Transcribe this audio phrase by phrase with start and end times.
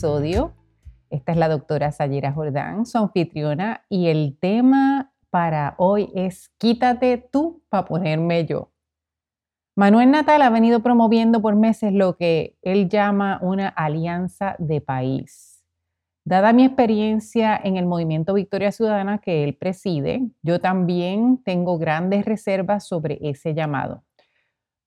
[0.00, 0.54] episodio.
[1.10, 7.18] Esta es la doctora Sayira Jordán, su anfitriona, y el tema para hoy es Quítate
[7.18, 8.72] tú para ponerme yo.
[9.76, 15.62] Manuel Natal ha venido promoviendo por meses lo que él llama una alianza de país.
[16.24, 22.24] Dada mi experiencia en el movimiento Victoria Ciudadana que él preside, yo también tengo grandes
[22.24, 24.02] reservas sobre ese llamado.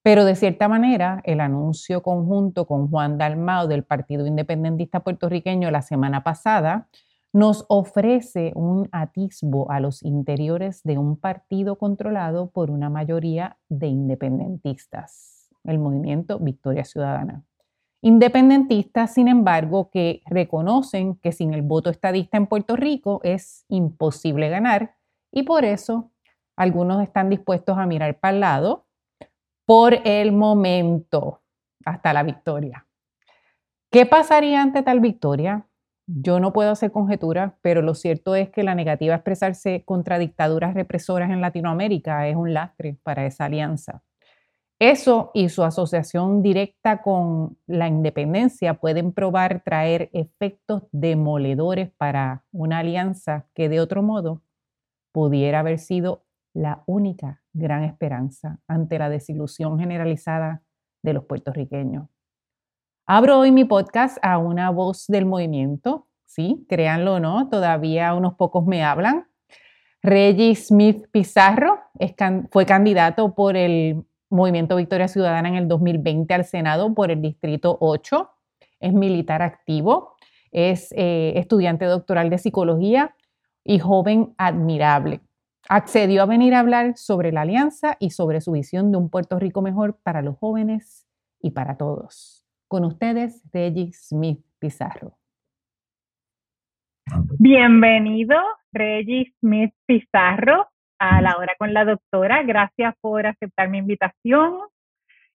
[0.04, 5.82] Pero de cierta manera, el anuncio conjunto con Juan Dalmao del Partido Independentista Puertorriqueño la
[5.82, 6.90] semana pasada
[7.32, 13.88] nos ofrece un atisbo a los interiores de un partido controlado por una mayoría de
[13.88, 17.44] independentistas, el movimiento Victoria Ciudadana.
[18.02, 24.50] Independentistas, sin embargo, que reconocen que sin el voto estadista en Puerto Rico es imposible
[24.50, 24.96] ganar
[25.32, 26.12] y por eso
[26.58, 28.83] algunos están dispuestos a mirar para el lado
[29.66, 31.42] por el momento
[31.86, 32.86] hasta la victoria.
[33.92, 35.68] ¿Qué pasaría ante tal victoria?
[36.06, 40.20] Yo no puedo hacer conjeturas, pero lo cierto es que la negativa a expresarse contra
[40.20, 44.04] dictaduras represoras en Latinoamérica es un lastre para esa alianza.
[44.80, 52.80] Eso y su asociación directa con la independencia pueden probar traer efectos demoledores para una
[52.80, 54.42] alianza que de otro modo
[55.14, 60.62] pudiera haber sido la única gran esperanza ante la desilusión generalizada
[61.02, 62.08] de los puertorriqueños.
[63.06, 68.36] Abro hoy mi podcast a una voz del movimiento, sí, créanlo o no, todavía unos
[68.36, 69.28] pocos me hablan.
[70.02, 71.80] Reggie Smith Pizarro
[72.52, 77.78] fue candidato por el Movimiento Victoria Ciudadana en el 2020 al Senado por el Distrito
[77.80, 78.30] 8.
[78.80, 80.16] Es militar activo,
[80.52, 83.16] es eh, estudiante doctoral de psicología
[83.64, 85.22] y joven admirable
[85.70, 89.40] accedió a venir a hablar sobre la alianza y sobre su visión de un Puerto
[89.40, 91.08] Rico mejor para los jóvenes
[91.42, 92.46] y para todos.
[92.68, 95.18] Con ustedes, Reggie Smith Pizarro.
[97.38, 98.38] Bienvenido,
[98.72, 100.70] Reggie Smith Pizarro,
[101.00, 102.44] a la hora con la doctora.
[102.44, 104.60] Gracias por aceptar mi invitación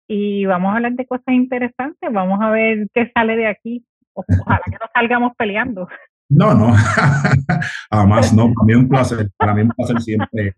[0.09, 2.11] y vamos a hablar de cosas interesantes.
[2.13, 3.85] Vamos a ver qué sale de aquí.
[4.15, 5.89] Ojalá que no salgamos peleando.
[6.31, 6.75] No, no,
[7.91, 10.55] además no, para mí es un placer, para mí es un placer siempre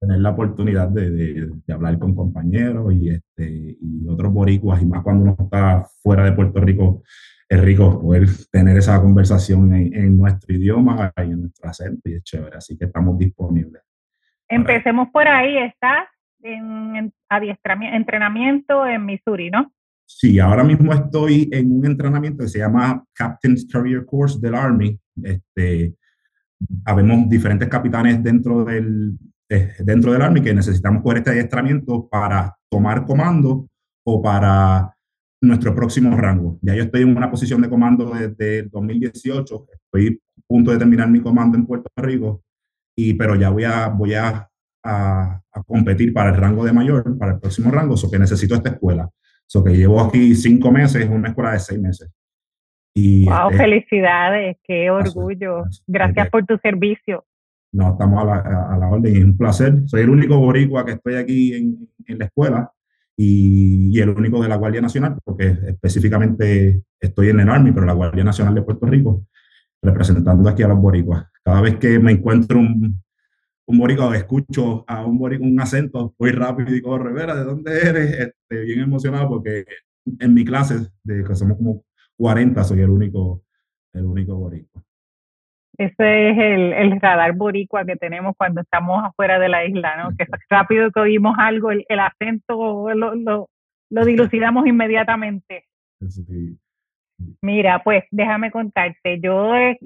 [0.00, 5.24] tener la oportunidad de, hablar con compañeros y, este, y otros boricuas, y más cuando
[5.24, 7.02] uno está fuera de Puerto Rico,
[7.48, 12.22] es rico poder tener esa conversación en, nuestro idioma y en nuestro acento, y es
[12.24, 13.82] chévere, así que estamos disponibles.
[14.48, 16.08] Empecemos por ahí, estás
[16.42, 17.12] en, en
[17.94, 19.72] entrenamiento en Missouri, ¿no?
[20.10, 24.98] Sí, ahora mismo estoy en un entrenamiento que se llama Captain's Career Course del Army.
[25.22, 25.94] Este,
[26.86, 29.18] habemos diferentes capitanes dentro del,
[29.50, 33.68] eh, dentro del Army que necesitamos coger este adiestramiento para tomar comando
[34.02, 34.96] o para
[35.42, 36.58] nuestro próximo rango.
[36.62, 40.78] Ya yo estoy en una posición de comando desde el 2018, estoy a punto de
[40.78, 42.42] terminar mi comando en Puerto Rico,
[42.96, 44.48] y, pero ya voy a, voy a,
[44.82, 48.54] a, a competir para el rango de mayor, para el próximo rango, o que necesito
[48.54, 49.08] esta escuela.
[49.48, 52.10] So que llevo aquí cinco meses una escuela de seis meses.
[52.94, 55.64] Y wow, este, felicidades, qué orgullo.
[55.86, 57.24] Gracias por tu servicio.
[57.72, 59.82] No, estamos a la, a la, orden es un placer.
[59.86, 62.70] Soy el único boricua que estoy aquí en, en la escuela
[63.16, 67.86] y, y, el único de la Guardia Nacional, porque específicamente estoy en el Army, pero
[67.86, 69.26] la Guardia Nacional de Puerto Rico,
[69.82, 71.26] representando aquí a los boricuas.
[71.42, 73.02] Cada vez que me encuentro un,
[73.68, 77.78] un boricua, escucho a un boricua un acento, voy rápido y corro, Rivera, ¿de dónde
[77.78, 78.18] eres?
[78.18, 79.66] Este, bien emocionado porque
[80.18, 81.84] en mi clase, de que somos como
[82.16, 83.42] 40, soy el único,
[83.92, 84.82] el único boricua.
[85.76, 90.16] Ese es el, el, radar boricua que tenemos cuando estamos afuera de la isla, ¿no?
[90.16, 93.50] Que rápido que oímos algo, el, el acento lo, lo,
[93.90, 95.66] lo, dilucidamos inmediatamente.
[96.08, 96.58] Sí.
[97.42, 99.76] Mira, pues déjame contarte, yo he,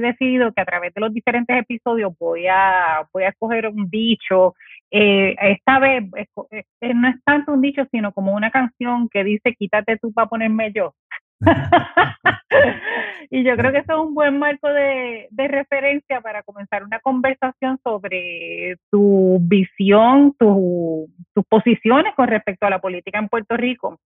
[0.00, 4.54] decidido que a través de los diferentes episodios voy a, voy a escoger un dicho.
[4.90, 6.04] Eh, esta vez
[6.50, 10.28] eh, no es tanto un dicho, sino como una canción que dice, quítate tú para
[10.28, 10.94] ponerme yo.
[13.30, 17.00] y yo creo que eso es un buen marco de, de, referencia para comenzar una
[17.00, 23.98] conversación sobre tu visión, tu, tus posiciones con respecto a la política en Puerto Rico.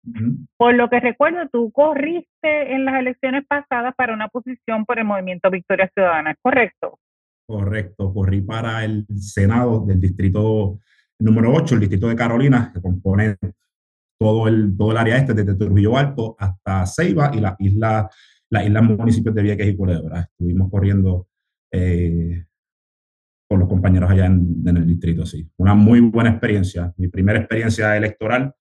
[0.57, 5.05] Por lo que recuerdo, tú corriste en las elecciones pasadas para una posición por el
[5.05, 6.99] movimiento Victoria Ciudadana, ¿es correcto?
[7.45, 10.79] Correcto, corrí para el Senado del distrito
[11.19, 13.35] número 8, el distrito de Carolina, que compone
[14.19, 18.09] todo el, todo el área este, desde Trujillo Alto hasta Ceiba y la isla,
[18.49, 20.21] las islas municipios de Vieques y Culebra.
[20.21, 21.27] Estuvimos corriendo
[21.71, 22.45] eh,
[23.49, 25.47] con los compañeros allá en, en, el distrito, sí.
[25.57, 28.53] Una muy buena experiencia, mi primera experiencia electoral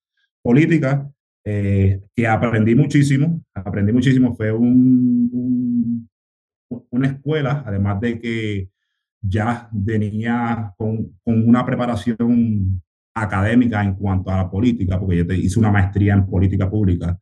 [0.42, 1.08] política
[1.44, 6.08] eh, que aprendí muchísimo, aprendí muchísimo, fue un,
[6.90, 8.70] una escuela, además de que
[9.20, 12.80] ya venía con, con, una preparación
[13.14, 17.18] académica en cuanto a la política, porque yo hice una maestría en política pública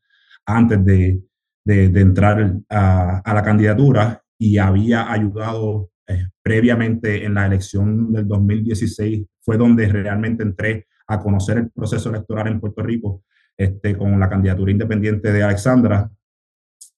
[0.46, 1.20] antes de,
[1.64, 8.26] de, entrar a, a, la candidatura y había ayudado eh, previamente en la elección del
[8.26, 13.24] 2016, fue donde realmente entré a conocer el proceso electoral en Puerto Rico
[13.56, 16.10] este, con la candidatura independiente de Alexandra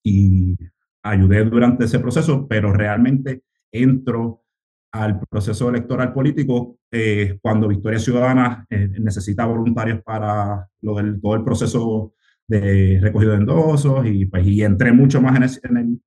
[0.02, 0.56] y
[1.02, 3.42] ayudé durante ese proceso, pero realmente
[3.72, 4.41] entro
[4.92, 11.00] al proceso electoral político eh, cuando Victoria Ciudadana eh, necesita voluntarios para todo
[11.36, 12.14] el proceso
[12.46, 16.02] de recogido de endosos y, pues, y entré mucho más en,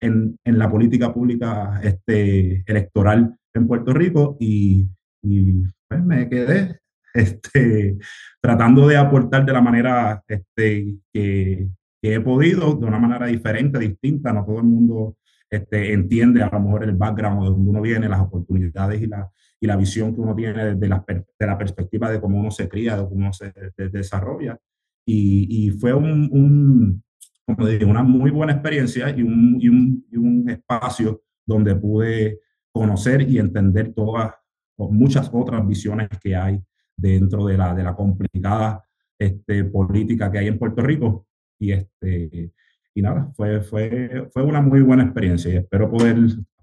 [0.00, 4.86] en, en, la política pública este, electoral en Puerto Rico y,
[5.22, 6.80] y pues me quedé
[7.14, 7.96] este,
[8.40, 11.68] tratando de aportar de la manera este, que,
[12.02, 14.32] que, he podido, de una manera diferente, distinta.
[14.32, 15.16] No todo el mundo
[15.48, 19.30] este, entiende a lo mejor el background de donde uno viene, las oportunidades y la,
[19.60, 22.68] y la visión que uno tiene desde la, de la perspectiva de cómo uno se
[22.68, 24.58] cría, de cómo uno se desarrolla.
[25.06, 27.02] Y, y fue un, un,
[27.46, 32.40] como digo, una muy buena experiencia y un, y un, y un espacio donde pude
[32.72, 34.34] conocer y entender todas,
[34.76, 36.60] muchas otras visiones que hay
[36.96, 38.84] dentro de la, de la complicada
[39.18, 41.26] este, política que hay en Puerto Rico.
[41.58, 42.52] Y, este,
[42.96, 46.16] y nada, fue, fue, fue una muy buena experiencia y espero poder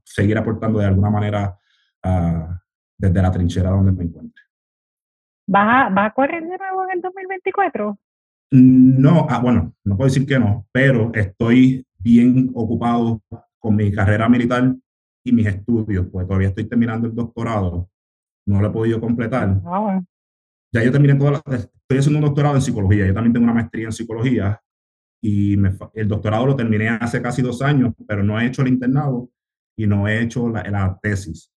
[0.03, 1.55] seguir aportando de alguna manera
[2.03, 2.55] uh,
[2.97, 4.41] desde la trinchera donde me encuentre.
[5.47, 7.99] ¿Vas a, a correr de nuevo en el 2024?
[8.49, 13.21] No, ah, bueno, no puedo decir que no, pero estoy bien ocupado
[13.59, 14.75] con mi carrera militar
[15.23, 17.91] y mis estudios, pues todavía estoy terminando el doctorado,
[18.47, 19.61] no lo he podido completar.
[19.67, 20.01] Ah,
[20.71, 23.53] ya yo terminé toda la, estoy haciendo un doctorado en psicología, yo también tengo una
[23.53, 24.59] maestría en psicología
[25.25, 25.57] y
[25.93, 29.29] el doctorado lo terminé hace casi dos años, pero no he hecho el internado
[29.77, 31.49] y no he hecho la, la tesis.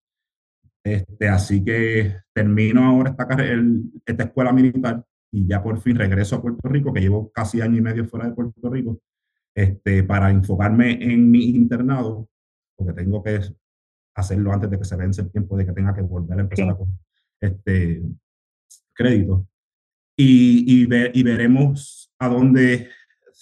[0.84, 3.60] Este, así que termino ahora esta, carrera,
[4.04, 7.78] esta escuela militar y ya por fin regreso a Puerto Rico, que llevo casi año
[7.78, 9.00] y medio fuera de Puerto Rico,
[9.52, 12.28] este, para enfocarme en mi internado,
[12.76, 13.40] porque tengo que
[14.14, 16.70] hacerlo antes de que se vence el tiempo de que tenga que volver a empezar
[16.70, 16.76] a
[17.40, 18.02] este,
[18.94, 19.48] crédito.
[20.16, 22.88] Y, y, y, veremos a dónde,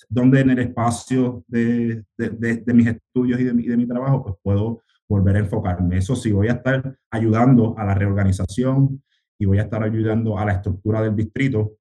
[0.09, 4.23] dónde en el espacio de, de, de, mis estudios y de mi, de mi trabajo,
[4.23, 5.99] pues puedo volver a enfocarme.
[5.99, 9.03] Eso sí, voy a estar ayudando a la reorganización
[9.39, 11.77] y voy a estar ayudando a la estructura del distrito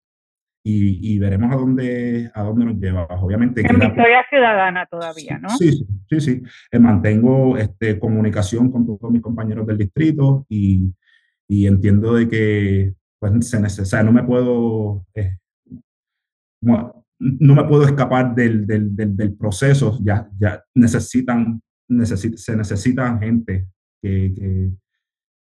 [0.65, 3.05] y, y, veremos a dónde, a dónde nos lleva.
[3.21, 3.61] Obviamente.
[3.61, 5.49] En Victoria Ciudadana todavía, ¿no?
[5.49, 6.43] Sí, sí, sí, sí.
[6.71, 10.93] Eh, mantengo este, comunicación con todos mis compañeros del distrito y,
[11.49, 15.37] y entiendo de que pues se necesita, no me puedo, eh,
[17.23, 23.67] no, me puedo escapar del, del, del, proceso, ya, ya necesitan, se necesitan gente
[24.01, 24.71] que, que,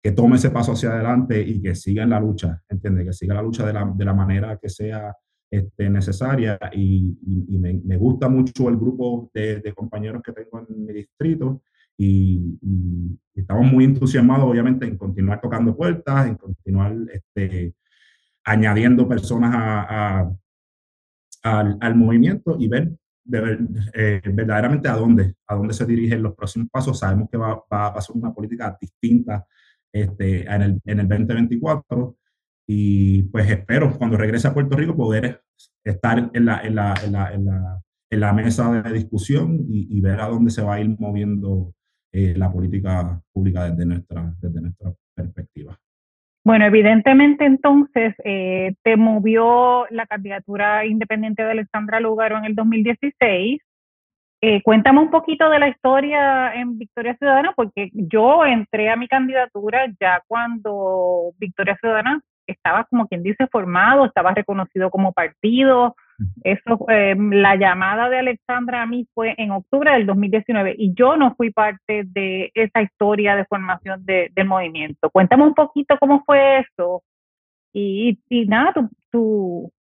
[0.03, 3.07] que, tome ese paso hacia adelante y que siga en la lucha, ¿entiendes?
[3.07, 5.15] Que siga la lucha de la, de la manera que sea
[5.51, 7.17] este, necesaria y,
[7.49, 11.63] y, me, me, gusta mucho el grupo de, de, compañeros que tengo en mi distrito
[11.97, 17.75] y, y, estamos muy entusiasmados, obviamente, en continuar tocando puertas, en continuar este,
[18.45, 20.33] añadiendo personas a, a,
[21.49, 22.91] al, al, movimiento y ver,
[23.25, 23.59] ver
[23.95, 26.99] eh, verdaderamente a dónde, a dónde se dirigen los próximos pasos.
[26.99, 29.47] Sabemos que va, va a pasar una política distinta
[29.93, 32.17] este, en, el, en el 2024
[32.67, 35.43] y pues espero cuando regrese a Puerto Rico poder
[35.83, 40.21] estar en la, en la, en la, la, la mesa de discusión y, y, ver
[40.21, 41.75] a dónde se va a ir moviendo
[42.13, 45.79] eh, la política pública desde nuestra, desde nuestra perspectiva.
[46.45, 53.61] Bueno, evidentemente entonces eh, te movió la candidatura independiente de Alexandra Lugaro en el 2016.
[54.41, 59.09] Eh, cuéntame un poquito de la historia en Victoria Ciudadana, porque yo entré a mi
[59.09, 65.97] candidatura ya cuando Victoria Ciudadana estaba, como quien dice, formado, estaba reconocido como partido,
[66.43, 71.17] eso, eh, la llamada de Alexandra a mí fue en octubre del 2019 y yo
[71.17, 75.11] no fui parte de esa historia de formación de, del movimiento.
[75.11, 77.03] Cuéntame un poquito cómo fue eso
[77.73, 79.73] y, y nada, tu, tu,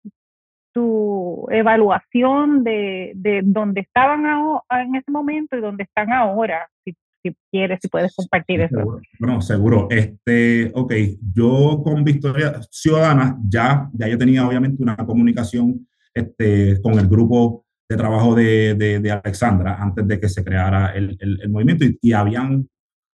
[0.73, 4.25] tu evaluación de, de dónde estaban
[4.71, 9.01] en ese momento y dónde están ahora, si, si quieres, si puedes compartir eso.
[9.19, 9.89] Bueno, seguro.
[9.91, 10.93] Este, ok,
[11.35, 17.67] yo con Victoria Ciudadana ya, ya yo tenía obviamente una comunicación este, con el grupo
[17.89, 22.13] de trabajo de, de, Alexandra antes de que se creara el, el, movimiento y, y,
[22.13, 22.69] habían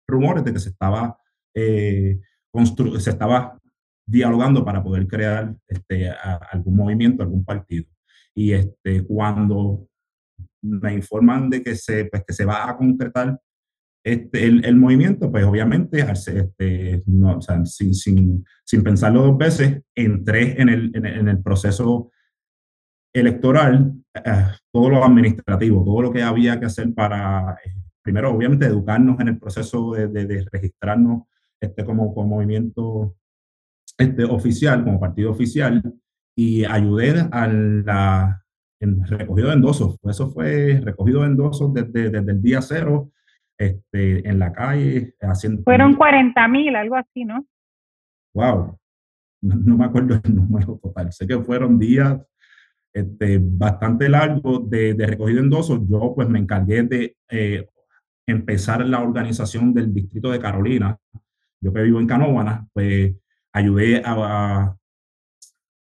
[0.07, 1.16] rumores de que se estaba,
[1.54, 2.21] eh,
[2.99, 3.59] se estaba
[4.07, 6.11] dialogando para poder crear este,
[6.52, 7.87] algún movimiento, algún partido.
[8.35, 9.88] y este, cuando
[10.62, 13.40] me informan de que se, pues, que se va a concretar
[14.04, 19.38] este, el, el, movimiento, pues obviamente, este, no, o sea, sin, sin, sin, pensarlo dos
[19.38, 22.11] veces, entré en el, en el, proceso
[23.12, 28.67] electoral, eh, todo lo administrativo, todo lo que había que hacer para, eh, primero, obviamente,
[28.67, 31.25] educarnos en el proceso de, de, de registrarnos
[31.61, 33.17] este, como, como movimiento
[33.99, 35.83] este, oficial, como partido oficial,
[36.37, 38.45] y ayudé a la,
[38.81, 39.99] en recogido de endosos.
[40.05, 43.12] Eso fue recogido de endosos desde, desde el día cero
[43.59, 45.62] este, en la calle, haciendo...
[45.64, 47.47] Fueron 40 mil, algo así, ¿no?
[48.35, 48.79] Wow,
[49.43, 51.12] no, me acuerdo el número total.
[51.12, 52.19] Sé que fueron días
[52.93, 55.81] este, bastante largos de, de recogido endosos.
[55.89, 57.69] Yo pues me encargué de eh,
[58.27, 60.99] empezar la organización del distrito de Carolina.
[61.61, 63.15] Yo que vivo en Canóvana, pues
[63.53, 64.77] ayudé a,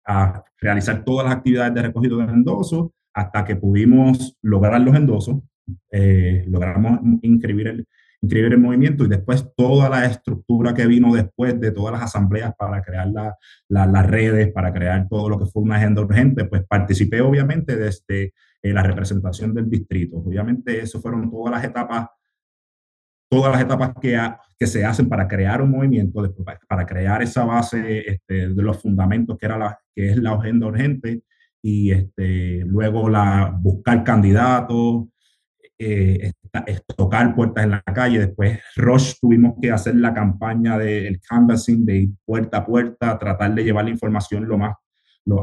[0.05, 5.41] a, realizar todas las actividades de recogido de endosos hasta que pudimos lograr los endosos
[5.91, 7.87] eh, logramos inscribir el,
[8.21, 12.53] inscribir el movimiento y después toda la estructura que vino después de todas las asambleas
[12.57, 13.35] para crear la,
[13.69, 18.33] las redes, para crear todo lo que fue una agenda urgente, pues participé obviamente desde
[18.61, 20.17] eh, la representación del distrito.
[20.17, 22.07] Obviamente eso fueron todas las etapas,
[23.29, 24.19] todas las etapas que,
[24.57, 26.33] que se hacen para crear un movimiento,
[26.67, 30.67] para crear esa base este, de los fundamentos que, era la, que es la agenda
[30.67, 31.21] urgente
[31.61, 35.05] y este, luego la, buscar candidatos,
[35.77, 36.31] eh,
[36.95, 38.19] tocar puertas en la calle.
[38.19, 43.53] Después, Roche tuvimos que hacer la campaña del canvassing, de ir puerta a puerta, tratar
[43.55, 44.75] de llevar la información lo más,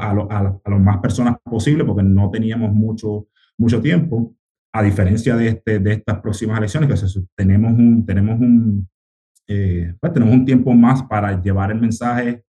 [0.00, 3.28] a, lo, a, las más personas posible, porque no teníamos mucho,
[3.58, 4.34] mucho tiempo.
[4.72, 8.88] A diferencia de, este, de estas próximas elecciones, que tenemos un, tenemos un,
[9.46, 12.42] eh, pues tenemos un tiempo más para llevar el mensaje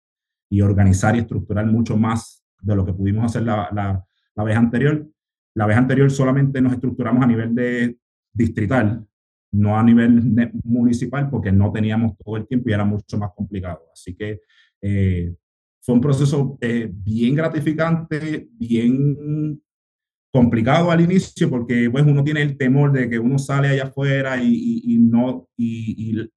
[0.48, 4.02] y organizar y estructurar mucho más de lo que pudimos hacer la, la,
[4.34, 5.06] la vez anterior.
[5.54, 7.98] La vez anterior solamente nos estructuramos a nivel de
[8.34, 9.06] distrital,
[9.52, 13.82] no a nivel municipal, porque no teníamos todo el tiempo y era mucho más complicado.
[13.92, 14.40] Así que
[14.82, 15.34] eh,
[15.80, 19.62] fue un proceso eh, bien gratificante, bien
[20.32, 24.36] complicado al inicio, porque pues, uno tiene el temor de que uno sale allá afuera
[24.42, 26.28] y, no, y,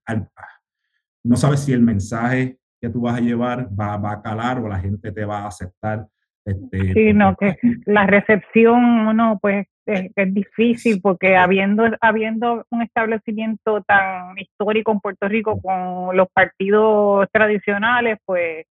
[1.24, 4.70] no sabe si el mensaje que tú vas a llevar va, va, a calar o
[4.70, 6.08] la gente te va a aceptar
[6.48, 13.82] este, sí, no, que la recepción, no, pues es, difícil porque habiendo, habiendo un establecimiento
[13.82, 18.66] tan histórico en Puerto Rico con los partidos tradicionales, pues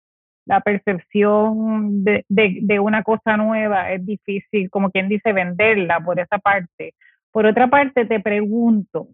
[0.45, 6.37] la percepción de, de, una cosa nueva es difícil, como quien dice, venderla por esa
[6.37, 6.93] parte.
[7.31, 9.07] Por otra parte, te pregunto,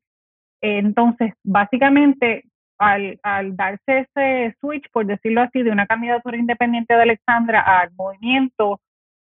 [0.61, 2.45] entonces, básicamente,
[2.79, 7.91] al, al, darse ese switch, por decirlo así, de una candidatura independiente de Alexandra al
[7.95, 8.79] movimiento,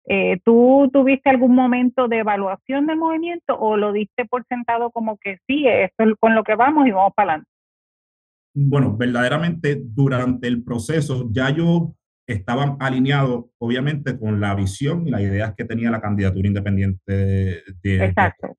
[0.08, 5.18] eh, ¿tú tuviste algún momento de evaluación del movimiento o lo diste por sentado como
[5.18, 7.50] que sí, esto es con lo que vamos y vamos para adelante?
[8.54, 11.94] Bueno, verdaderamente durante el proceso ya yo
[12.26, 17.12] estaba alineado, obviamente, con la visión y las ideas que tenía la candidatura independiente
[17.82, 18.56] de, Exacto.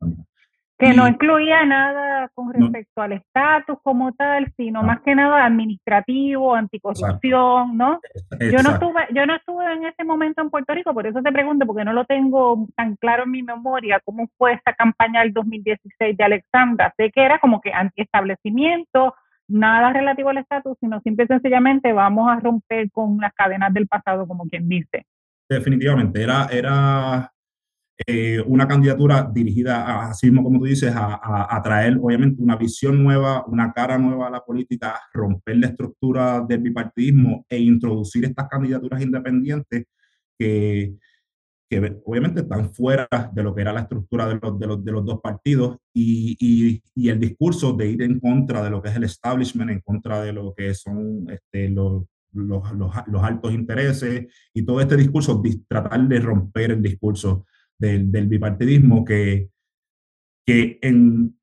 [0.79, 6.55] Que no incluía nada con respecto al estatus como tal, sino más que nada administrativo,
[6.55, 7.99] anticorrupción, ¿no?
[8.39, 11.33] Yo no estuve, yo no estuve en ese momento en Puerto Rico, por eso te
[11.33, 15.33] pregunto, porque no lo tengo tan claro en mi memoria cómo fue esa campaña del
[15.33, 16.93] 2016 de Alexandra.
[16.95, 19.15] Sé que era como que antiestablecimiento,
[19.49, 23.87] nada relativo al estatus, sino simple y sencillamente vamos a romper con las cadenas del
[23.87, 25.05] pasado, como quien dice.
[25.49, 27.31] Definitivamente, era, era
[28.07, 32.55] eh, una candidatura dirigida, a, así mismo como tú dices, a, a, traer obviamente una
[32.55, 38.25] visión nueva, una cara nueva a la política, romper la estructura del bipartidismo e introducir
[38.25, 39.85] estas candidaturas independientes
[40.37, 40.95] que,
[41.69, 44.91] que obviamente están fuera de lo que era la estructura de los, de los, de
[44.91, 48.95] los dos partidos y, y, el discurso de ir en contra de lo que es
[48.95, 54.79] el establishment, en contra de lo que son este, los, los altos intereses y todo
[54.81, 57.45] este discurso, tratar de romper el discurso
[57.79, 59.49] del, del bipartidismo que,
[60.45, 61.39] que en,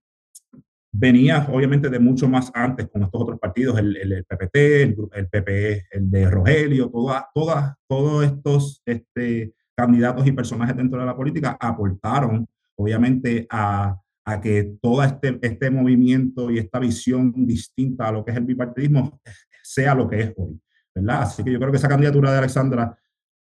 [0.93, 5.28] venía obviamente de mucho más antes con estos otros partidos, el, el, PPT, el, el
[5.28, 11.16] PPE, el de Rogelio, todas, todas, todos estos este, candidatos y personajes dentro de la
[11.16, 18.12] política aportaron obviamente a, a que todo este, este movimiento y esta visión distinta a
[18.12, 19.21] lo que es el bipartidismo
[19.62, 20.61] sea lo que es hoy,
[20.95, 21.23] ¿verdad?
[21.23, 22.97] Así que yo creo que esa candidatura de Alexandra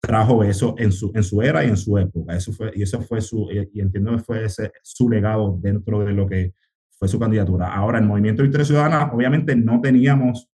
[0.01, 2.35] trajo eso en su, en su era y en su época.
[2.35, 6.13] Eso fue, y eso fue su, y entiendo que fue ese, su legado dentro de
[6.13, 6.55] lo que
[6.99, 7.73] fue su candidatura.
[7.75, 10.49] Ahora, el Movimiento de Victoria Ciudadana, obviamente no teníamos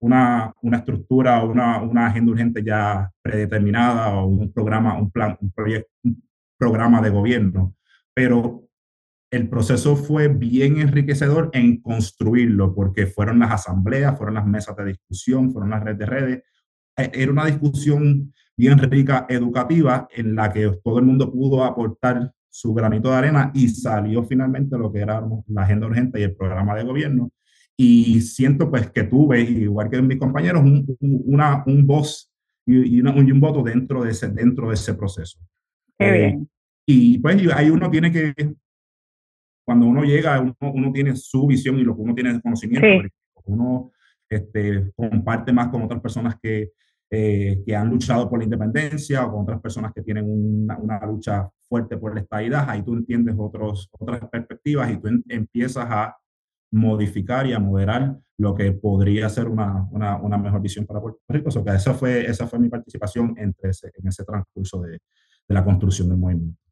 [0.00, 5.36] una, una estructura o una, una, agenda urgente ya predeterminada o un programa, un plan,
[5.40, 6.22] un, proyecto, un
[6.58, 7.74] programa de gobierno,
[8.14, 8.68] pero
[9.30, 14.86] el proceso fue bien enriquecedor en construirlo, porque fueron las asambleas, fueron las mesas de
[14.86, 16.42] discusión, fueron las redes de redes.
[16.96, 22.32] E, era una discusión bien rica, educativa, en la que todo el mundo pudo aportar
[22.48, 26.34] su granito de arena y salió finalmente lo que era la agenda urgente y el
[26.34, 27.30] programa de gobierno.
[27.76, 32.32] Y siento pues que tuve, igual que mis compañeros, un, una, un voz
[32.64, 35.38] y, un voto dentro de ese, dentro de ese proceso.
[35.98, 36.38] Eh,
[36.86, 38.34] y pues ahí uno tiene que
[39.66, 43.08] cuando uno llega, uno, tiene su visión y lo que uno tiene de conocimiento.
[43.46, 43.90] Uno
[44.28, 46.70] este, comparte más con otras personas que,
[47.10, 51.06] eh, que han luchado por la independencia o con otras personas que tienen una, una
[51.06, 52.68] lucha fuerte por la estabilidad.
[52.68, 56.16] Ahí tú entiendes otros, otras perspectivas y tú empiezas a
[56.72, 61.20] modificar y a moderar lo que podría ser una, una, una mejor visión para Puerto
[61.28, 61.48] Rico.
[61.54, 65.54] O que esa, fue, esa fue mi participación entre ese, en ese transcurso de, de
[65.54, 66.65] la construcción del movimiento.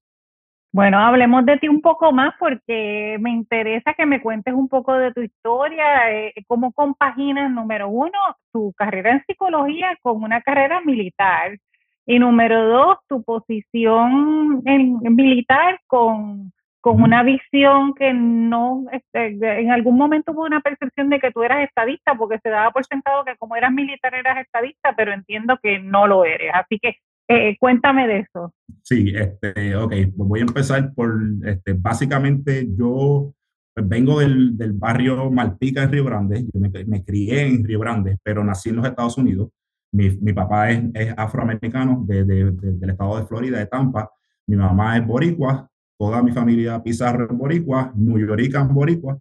[0.75, 4.93] Bueno, hablemos de ti un poco más porque me interesa que me cuentes un poco
[4.95, 8.19] de tu historia, eh, cómo compaginas, número uno,
[8.53, 11.59] tu carrera en psicología con una carrera militar
[12.07, 19.71] y número dos, tu posición en, militar con, con una visión que no, este, en
[19.71, 23.25] algún momento hubo una percepción de que tú eras estadista porque se daba por sentado
[23.25, 26.51] que como eras militar eras estadista, pero entiendo que no lo eres.
[26.53, 26.97] Así que
[27.29, 28.53] eh, cuéntame de eso.
[28.83, 31.15] Sí, este, ok, pues voy a empezar por,
[31.45, 33.35] este, básicamente yo
[33.75, 37.81] pues vengo del, del, barrio Malpica en Río Grande, yo me, me, crié en Río
[37.81, 39.49] Grande, pero nací en los Estados Unidos.
[39.91, 44.11] Mi, mi papá es, es afroamericano de, de, del estado de Florida, de Tampa.
[44.47, 49.19] Mi mamá es boricua, toda mi familia Pizarro es boricua, New York boricua,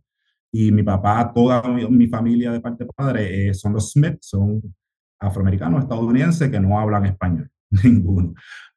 [0.51, 4.17] y mi papá, toda mi, mi familia de parte de padre eh, son los Smith,
[4.21, 4.61] son
[5.19, 7.49] afroamericanos estadounidenses que no hablan español.
[7.83, 8.33] ninguno.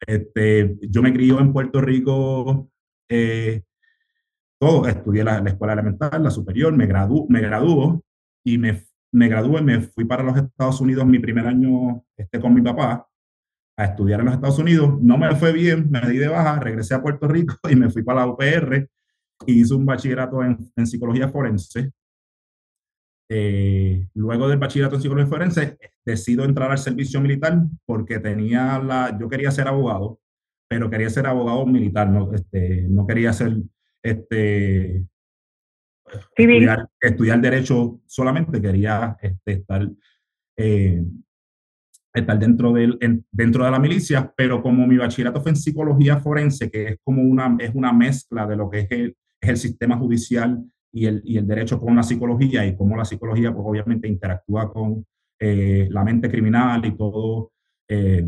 [0.07, 2.71] Este, yo me crié en Puerto Rico,
[3.09, 3.63] eh,
[4.59, 8.03] todo, estudié la, la, escuela elemental, la superior, me, gradu, me graduó
[8.45, 8.83] y me,
[9.13, 13.07] me gradué, me fui para los Estados Unidos mi primer año este, con mi papá
[13.79, 14.99] a estudiar en los Estados Unidos.
[15.03, 18.03] No me fue bien, me di de baja, regresé a Puerto Rico y me fui
[18.03, 18.89] para la UPR
[19.47, 21.93] y hice un bachillerato en, en psicología forense.
[23.29, 29.17] Eh, luego del bachillerato en psicología forense, decido entrar al servicio militar porque tenía la,
[29.19, 30.21] yo quería ser abogado,
[30.69, 33.57] pero quería ser abogado militar, no, este, no quería ser,
[34.03, 35.05] este,
[36.37, 39.91] estudiar, estudiar, derecho solamente, quería este, estar,
[40.57, 41.05] eh,
[42.15, 46.71] estar dentro, del, dentro de la milicia, pero como mi bachillerato fue en psicología forense,
[46.71, 49.97] que es como una, es una mezcla de lo que es el, es el sistema
[49.97, 54.09] judicial y el, y el derecho con la psicología y cómo la psicología, pues obviamente
[54.09, 55.05] interactúa con
[55.39, 57.53] eh, la mente criminal y todo,
[57.89, 58.27] eh,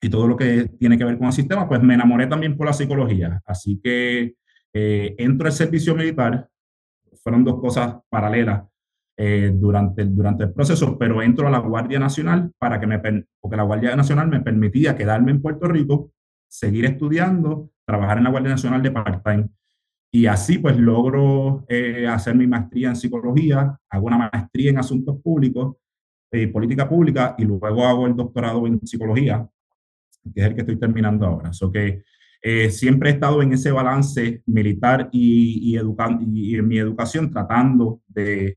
[0.00, 2.66] y todo lo que tiene que ver con el sistema, pues me enamoré también por
[2.66, 3.42] la psicología.
[3.44, 4.34] Así que
[4.72, 6.48] eh, entro al servicio militar,
[7.22, 8.64] fueron dos cosas paralelas
[9.18, 12.98] durante, el, durante el proceso, pero entro a la Guardia Nacional para que me,
[13.40, 16.12] porque la Guardia Nacional me permitía quedarme en Puerto Rico,
[16.46, 19.48] seguir estudiando, trabajar en la Guardia Nacional de part-time.
[20.10, 25.20] Y así pues logro eh, hacer mi maestría en psicología, hago una maestría en asuntos
[25.22, 25.76] públicos
[26.32, 29.46] y eh, política pública y luego hago el doctorado en psicología,
[30.34, 31.52] que es el que estoy terminando ahora.
[31.52, 32.02] So que
[32.42, 38.00] eh, siempre he estado en ese balance militar y, y, y en mi educación tratando
[38.06, 38.56] de,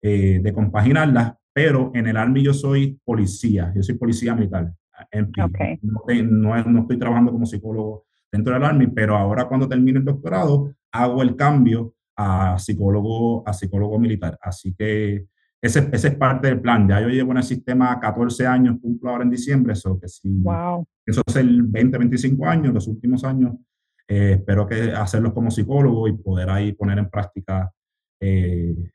[0.00, 4.72] de compaginarlas, pero en el Army yo soy policía, yo soy policía militar.
[5.12, 5.78] Okay.
[5.82, 10.04] No, no, no, estoy trabajando como psicólogo dentro del Army, pero ahora cuando termine el
[10.04, 14.38] doctorado hago el cambio a psicólogo, a psicólogo militar.
[14.40, 15.26] Así que
[15.60, 16.88] ese, ese es parte del plan.
[16.88, 20.28] Ya yo llevo en el sistema 14 años, cumplo ahora en diciembre, eso que sí,
[20.42, 20.86] wow.
[21.04, 23.54] eso es el 20, 25 años, los últimos años.
[24.06, 27.72] Eh, espero que hacerlos como psicólogo y poder ahí poner en práctica,
[28.20, 28.90] eh,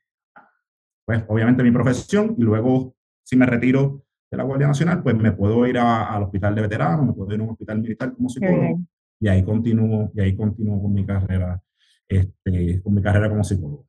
[1.04, 5.32] pues obviamente mi profesión y luego si me retiro de la Guardia Nacional, pues me
[5.32, 8.80] puedo ir al hospital de veteranos, me puedo ir a un hospital militar como psicólogo
[9.20, 11.60] y ahí continúo, y ahí continúo con mi carrera,
[12.10, 13.86] este, con mi carrera como psicólogo.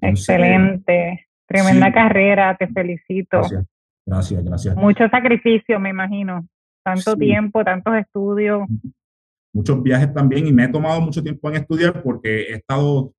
[0.00, 3.38] Excelente, tremenda carrera, te felicito.
[3.38, 3.66] Gracias,
[4.06, 4.76] gracias, gracias.
[4.76, 6.46] Mucho sacrificio, me imagino,
[6.84, 8.68] tanto tiempo, tantos estudios.
[9.52, 13.14] Muchos viajes también, y me he tomado mucho tiempo en estudiar porque he estado,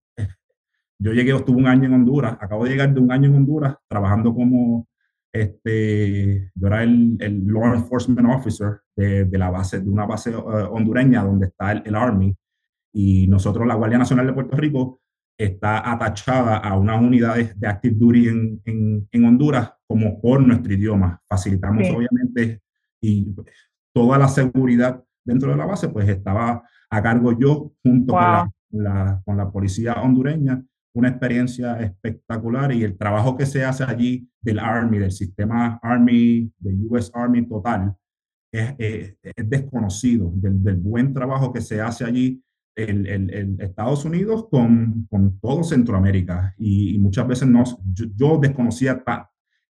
[0.99, 3.75] yo llegué, estuve un año en Honduras, acabo de llegar de un año en Honduras
[3.87, 4.87] trabajando como
[5.31, 10.35] este, yo era el, el law enforcement officer de, de, la base, de una base
[10.35, 12.35] uh, hondureña donde está el, el, Army.
[12.93, 15.01] Y nosotros, la Guardia Nacional de Puerto Rico,
[15.39, 21.21] está atachada a unas unidades de Active Duty en, en, Honduras como por nuestro idioma.
[21.29, 22.61] Facilitamos obviamente
[23.01, 23.33] y
[23.93, 29.21] toda la seguridad dentro de la base, pues estaba a cargo yo junto con, la,
[29.23, 30.61] con la policía hondureña.
[30.93, 36.51] Una experiencia espectacular y el trabajo que se hace allí del Army, del sistema Army,
[36.57, 37.95] del US Army total,
[38.51, 42.43] es, es, desconocido, del, del, buen trabajo que se hace allí
[42.83, 46.53] el, el, Estados Unidos con, con todo Centroamérica.
[46.57, 47.63] Y, muchas veces no,
[48.15, 49.03] yo, desconocía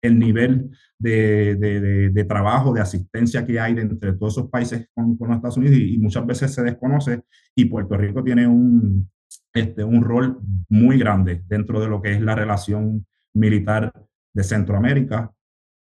[0.00, 5.16] el nivel de, de, de, trabajo, de asistencia que hay entre todos esos países con,
[5.16, 7.22] con los Estados Unidos y, muchas veces se desconoce
[7.54, 9.10] y Puerto Rico tiene un,
[9.52, 13.92] este, un rol muy grande dentro de lo que es la relación militar
[14.34, 15.32] de Centroamérica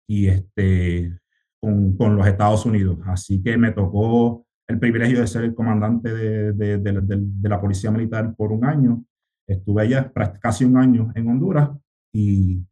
[0.08, 1.20] y este,
[1.60, 3.00] con, con los Estados Unidos.
[3.06, 7.60] Así que me tocó el privilegio de ser el comandante de, de, de, de la
[7.60, 9.04] Policía Militar por un año.
[9.48, 11.70] Estuve allá casi un año en Honduras
[12.12, 12.66] y,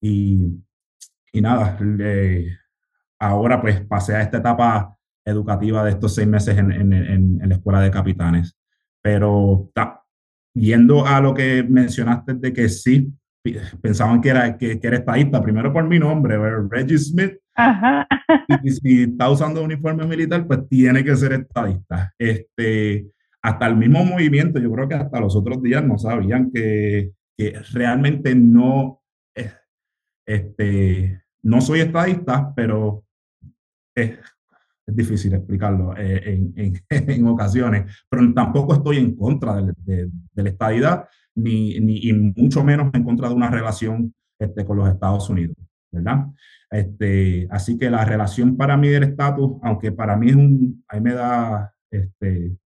[0.00, 0.60] y,
[1.32, 1.78] y nada,
[3.18, 7.54] ahora pues pasé a esta etapa educativa de estos seis meses en, en, en, la
[7.54, 8.56] Escuela de Capitanes.
[9.00, 9.70] Pero
[10.54, 13.12] yendo a lo que mencionaste de que sí,
[13.80, 16.36] pensaban que era, que, que era estadista, primero por mi nombre,
[16.68, 17.38] Reggie Smith.
[17.54, 18.06] Ajá.
[18.62, 22.12] Y si está usando uniforme militar, pues tiene que ser estadista.
[22.18, 23.06] Este,
[23.42, 27.58] hasta el mismo movimiento, yo creo que hasta los otros días no sabían que, que
[27.72, 29.02] realmente no,
[30.26, 33.04] este, no soy estadista, pero
[33.94, 34.18] es
[34.90, 40.10] es difícil explicarlo eh, en, en, en, ocasiones, pero tampoco estoy en contra de, de,
[40.32, 44.78] de la estadidad, ni, ni, y mucho menos en contra de una relación este, con
[44.78, 45.56] los Estados Unidos,
[45.90, 46.26] ¿verdad?
[46.70, 51.00] Este, así que la relación para mí del estatus, aunque para mí es un, ahí
[51.00, 52.56] me da, este,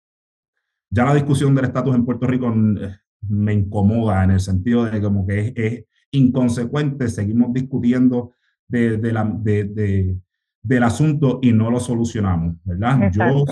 [0.91, 2.97] ya la discusión del estatus en Puerto Rico eh,
[3.29, 8.35] me incomoda en el sentido de como que es, es inconsecuente, seguimos discutiendo
[8.69, 10.17] de, de, la, de,
[10.63, 13.11] del asunto y no lo solucionamos, ¿verdad?
[13.13, 13.45] Yo,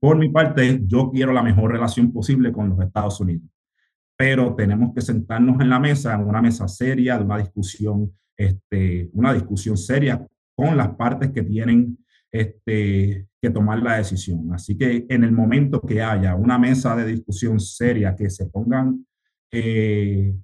[0.00, 3.48] por mi parte, yo quiero la mejor relación posible con los Estados Unidos,
[4.16, 9.10] pero tenemos que sentarnos en la mesa, en una mesa seria, de una discusión, este,
[9.12, 11.98] una discusión seria con las partes que tienen
[12.30, 14.52] este, que tomar la decisión.
[14.52, 19.06] Así que en el momento que haya una mesa de discusión seria, que se pongan,
[19.50, 20.34] eh,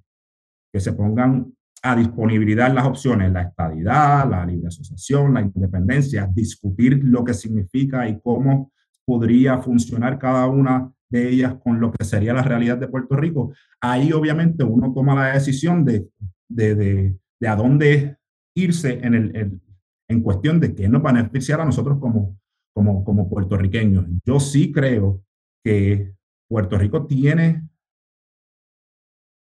[0.71, 1.53] que se pongan
[1.83, 8.07] a disponibilidad las opciones, la estadidad, la libre asociación, la independencia, discutir lo que significa
[8.07, 8.71] y cómo
[9.03, 13.53] podría funcionar cada una de ellas con lo que sería la realidad de Puerto Rico.
[13.79, 16.07] Ahí obviamente uno toma la decisión de,
[16.49, 18.17] de, de, de a dónde
[18.55, 19.61] irse en, el,
[20.07, 22.39] en cuestión de qué nos beneficiar a nosotros como,
[22.73, 24.05] como, como puertorriqueños.
[24.25, 25.23] Yo sí creo
[25.63, 26.13] que
[26.49, 27.67] Puerto Rico tiene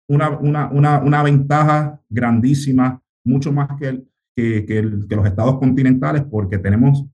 [0.08, 4.04] una, una, una, una ventaja grandísima, mucho más que,
[4.36, 7.04] que, que, los estados continentales, porque tenemos,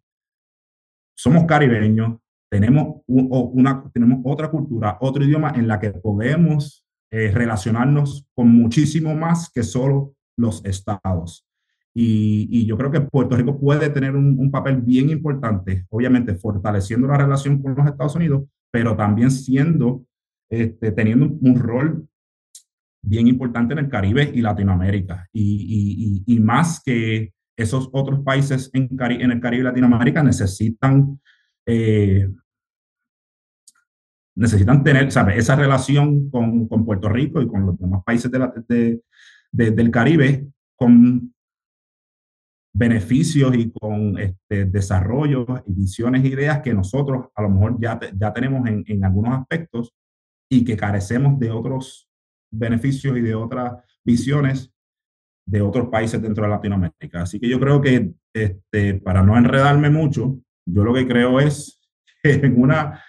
[1.17, 2.19] somos caribeños,
[2.53, 9.15] tenemos, una, tenemos otra cultura, otro idioma en la que podemos eh, relacionarnos con muchísimo
[9.15, 11.47] más que solo los estados.
[11.95, 16.35] Y, y, yo creo que Puerto Rico puede tener un, un, papel bien importante, obviamente
[16.35, 20.05] fortaleciendo la relación con los Estados Unidos, pero también siendo,
[20.51, 22.07] este, teniendo un, un rol
[23.03, 25.27] bien importante en el Caribe y Latinoamérica.
[25.33, 31.19] Y, y, y más que esos otros países en, en, el Caribe y Latinoamérica necesitan,
[31.65, 32.29] eh,
[34.35, 38.53] necesitan tener esa relación con, con, Puerto Rico y con los demás países de la,
[38.69, 39.03] de,
[39.53, 41.35] del Caribe con
[42.75, 48.01] beneficios y con este, desarrollos y visiones e ideas que nosotros a lo mejor ya,
[48.17, 49.93] ya tenemos en, en algunos aspectos
[50.51, 52.09] y que carecemos de otros
[52.51, 54.73] beneficios y de otras visiones
[55.47, 57.23] de otros países dentro de Latinoamérica.
[57.23, 61.81] Así que yo creo que, este, para no enredarme mucho, yo lo que creo es
[62.23, 63.03] en una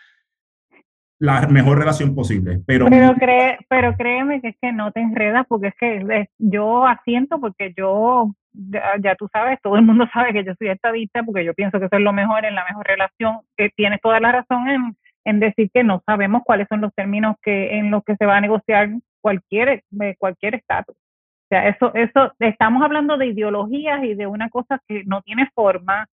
[1.24, 2.60] la mejor relación posible.
[2.68, 6.86] Pero, pero, cree, pero créeme que es que no te enredas porque es que yo
[6.86, 11.46] asiento porque yo, ya, tú sabes, todo el mundo sabe que yo soy estadista porque
[11.46, 13.38] yo pienso que eso es lo mejor en la mejor relación.
[13.56, 17.38] que tienes toda la razón en, en decir que no sabemos cuáles son los términos
[17.42, 18.90] que en los que se va a negociar
[19.22, 19.82] cualquier
[20.18, 20.96] cualquier estatus.
[20.96, 25.50] O sea, eso eso estamos hablando de ideologías y de una cosa que no tiene
[25.56, 26.06] forma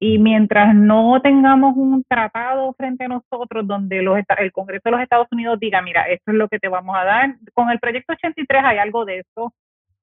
[0.00, 5.00] y mientras no tengamos un tratado frente a nosotros donde los, el Congreso de los
[5.00, 8.12] Estados Unidos diga, mira, esto es lo que te vamos a dar, con el proyecto
[8.12, 9.52] 83 hay algo de eso,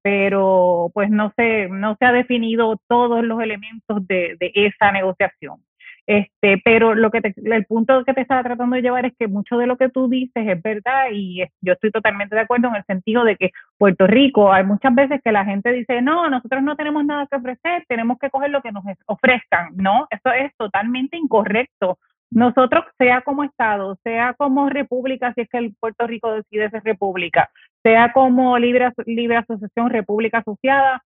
[0.01, 5.61] pero pues no se, no se ha definido todos los elementos de, de esa negociación.
[6.07, 9.57] Este, pero lo que el punto que te estaba tratando de llevar es que mucho
[9.57, 12.83] de lo que tú dices es verdad y yo estoy totalmente de acuerdo en el
[12.85, 16.75] sentido de que Puerto Rico, hay muchas veces que la gente dice, no, nosotros no
[16.75, 19.71] tenemos nada que ofrecer, tenemos que coger lo que nos ofrezcan.
[19.75, 21.97] No, eso es totalmente incorrecto.
[22.29, 26.83] Nosotros, sea como Estado, sea como República, si es que el Puerto Rico decide ser
[26.83, 27.49] República,
[27.81, 31.03] sea como Libre, Libre Asociación República Asociada,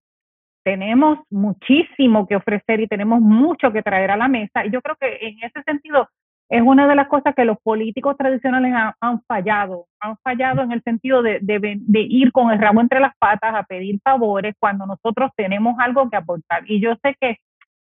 [0.64, 4.66] tenemos muchísimo que ofrecer y tenemos mucho que traer a la mesa.
[4.66, 6.08] Y yo creo que en ese sentido
[6.50, 9.86] es una de las cosas que los políticos tradicionales han, fallado.
[10.00, 13.64] Han fallado en el sentido de, de, ir con el ramo entre las patas a
[13.64, 16.64] pedir favores cuando nosotros tenemos algo que aportar.
[16.66, 17.38] Y yo sé que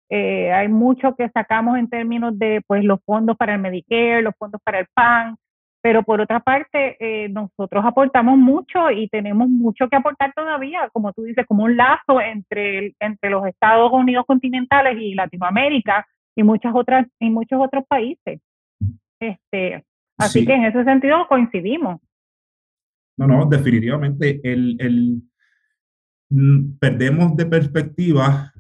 [0.10, 4.34] eh, hay mucho que sacamos en términos de pues los fondos para el Medicare, los
[4.38, 5.38] fondos para el PAN,
[5.82, 11.14] pero por otra parte, eh, nosotros aportamos mucho y tenemos mucho que aportar todavía, como
[11.14, 16.74] tú dices, como un lazo entre, entre los Estados Unidos continentales y Latinoamérica y muchas
[16.76, 18.42] otras y muchos otros países.
[19.20, 19.86] Este,
[20.18, 22.02] así que en ese sentido coincidimos.
[23.18, 25.22] No, no, definitivamente el, el
[26.30, 28.54] mm, perdemos de perspectiva,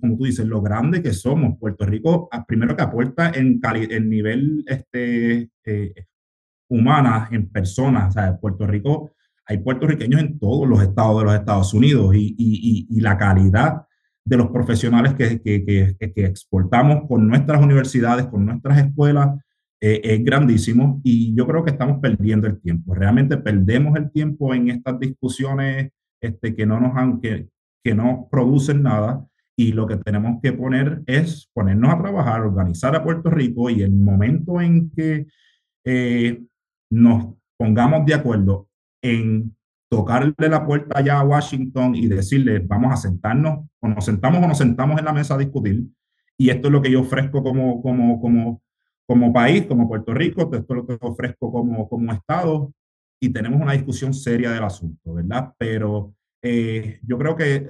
[0.00, 1.58] como tú dices, lo grande que somos.
[1.58, 5.94] Puerto Rico, ah, primero que aporta en, en nivel este, eh,
[6.74, 8.08] humanas, en personas.
[8.08, 9.12] O sea, en Puerto Rico
[9.46, 13.86] hay puertorriqueños en todos los estados de los Estados Unidos y, y, y la calidad
[14.24, 19.38] de los profesionales que, que, que, que, exportamos con nuestras universidades, con nuestras escuelas,
[19.80, 22.94] eh, es grandísimo y yo creo que estamos perdiendo el tiempo.
[22.94, 25.90] Realmente perdemos el tiempo en estas discusiones
[26.22, 27.48] este, que, no nos han, que,
[27.82, 32.96] que no producen nada y lo que tenemos que poner es ponernos a trabajar, organizar
[32.96, 35.26] a Puerto Rico y el momento en que
[35.84, 36.42] eh,
[36.94, 38.68] nos pongamos de acuerdo
[39.02, 39.54] en
[39.88, 44.48] tocarle la puerta allá a Washington y decirle, vamos a sentarnos, o nos sentamos o
[44.48, 45.84] nos sentamos en la mesa a discutir,
[46.36, 48.62] y esto es lo que yo ofrezco como, como, como,
[49.06, 52.72] como país, como Puerto Rico, esto es lo que ofrezco como, como Estado,
[53.20, 55.52] y tenemos una discusión seria del asunto, ¿verdad?
[55.58, 57.68] Pero eh, yo creo que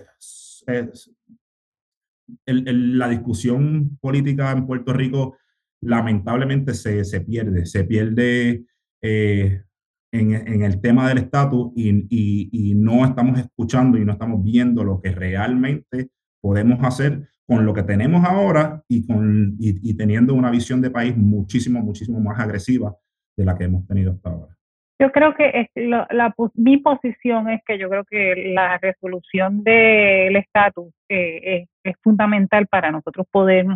[2.46, 5.36] la discusión política en Puerto Rico
[5.82, 8.64] lamentablemente se, se pierde, se pierde
[9.06, 9.62] eh,
[10.12, 15.10] en, el tema del estatus y, no estamos escuchando y no estamos viendo lo que
[15.10, 16.08] realmente
[16.40, 21.14] podemos hacer con lo que tenemos ahora y, con, y, teniendo una visión de país
[21.16, 22.94] muchísimo, muchísimo más agresiva
[23.36, 24.56] de la que hemos tenido hasta ahora.
[24.98, 30.94] Yo creo que la, mi posición es que yo creo que la resolución del estatus
[31.10, 33.66] eh, es, es, fundamental para nosotros poder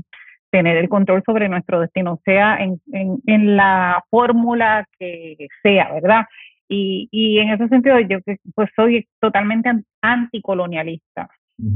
[0.50, 6.26] tener el control sobre nuestro destino, sea en, en, la fórmula que sea, ¿verdad?
[6.68, 8.18] Y, y, en ese sentido yo
[8.54, 9.70] pues soy totalmente
[10.02, 11.28] anticolonialista.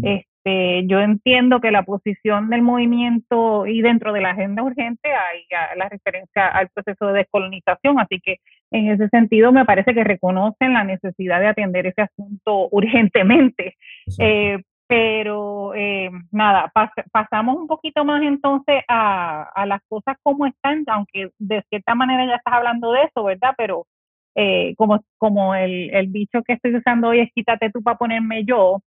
[0.02, 5.44] este, yo entiendo que la posición del movimiento y dentro de la agenda urgente hay
[5.76, 8.37] la referencia al proceso de descolonización, así que
[8.70, 13.76] en ese sentido me parece que reconocen la necesidad de atender ese asunto urgentemente.
[14.18, 16.70] Eh, pero eh, nada,
[17.11, 22.26] pasamos un poquito más entonces a, a, las cosas como están, aunque de cierta manera
[22.26, 23.55] ya estás hablando de eso, ¿verdad?
[23.57, 23.87] Pero
[24.35, 28.44] eh, como, como el, el, dicho que estoy usando hoy es quítate tú para ponerme
[28.44, 28.81] yo,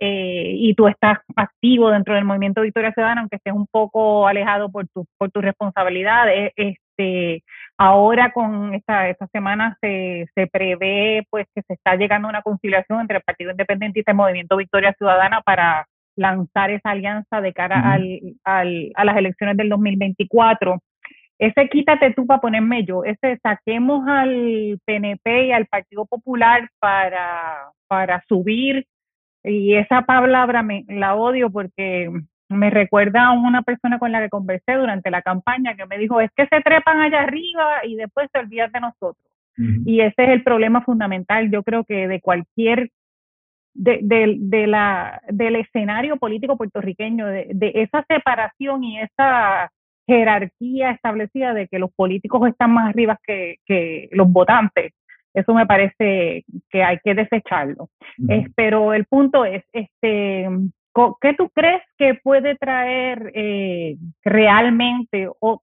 [0.00, 4.68] eh, y tú estás activo dentro del movimiento Victoria Ciudadana, aunque estés un poco alejado
[4.68, 6.26] por tu, por tu responsabilidad,
[6.96, 7.44] este,
[7.78, 12.42] ahora con esta, esta semana se, se, prevé pues que se está llegando a una
[12.42, 17.52] conciliación entre el Partido Independentista y el Movimiento Victoria Ciudadana para lanzar esa alianza de
[17.52, 20.78] cara al, al, a las elecciones del 2024.
[21.38, 27.70] Ese quítate tú para ponerme yo, ese saquemos al PNP y al Partido Popular para,
[27.88, 28.86] para subir,
[29.42, 32.08] y esa palabra me, la odio porque
[32.52, 36.20] me recuerda a una persona con la que conversé durante la campaña que me dijo,
[36.20, 39.24] es que se trepan allá arriba y después se olvidan de nosotros.
[39.84, 42.90] Y ese es el problema fundamental, yo creo que de cualquier,
[43.74, 44.00] de,
[44.38, 49.70] de, la, del escenario político puertorriqueño, de, de, esa separación y esa
[50.06, 54.92] jerarquía establecida de que los políticos están más arriba que, que los votantes.
[55.34, 57.88] Eso me parece que hay que desecharlo.
[58.54, 60.48] pero el punto es, este,
[61.20, 65.62] ¿qué tú crees que puede traer eh, realmente o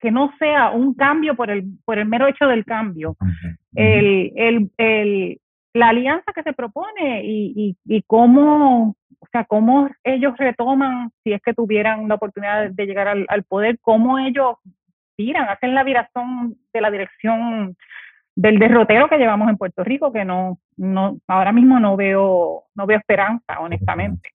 [0.00, 3.16] que no sea un cambio por el, por el mero hecho del cambio?
[3.74, 5.40] el, el, el,
[5.74, 11.32] la alianza que se propone y, y, y, cómo, o sea, cómo ellos retoman, si
[11.32, 14.56] es que tuvieran la oportunidad de llegar al, al poder, cómo ellos
[15.16, 17.76] tiran, hacen la viración de la dirección
[18.36, 22.86] del derrotero que llevamos en Puerto Rico, que no, no, ahora mismo no veo, no
[22.86, 24.30] veo esperanza, honestamente.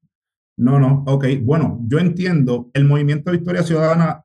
[0.58, 1.26] No, no, ok.
[1.42, 4.24] Bueno, yo entiendo, el movimiento Victoria Ciudadana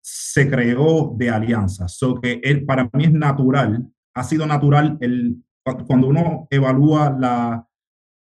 [0.00, 1.96] se creó de alianzas.
[1.96, 5.42] So que él, para mí es natural, ha sido natural el,
[5.86, 7.66] cuando uno evalúa la,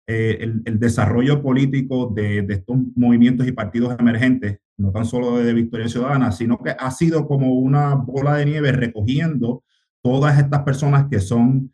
[0.07, 5.53] eh, el, desarrollo político de, de, estos movimientos y partidos emergentes, no tan solo de
[5.53, 9.65] Victoria Ciudadana, sino que ha sido como una bola de nieve recogiendo
[10.03, 11.73] todas estas personas que son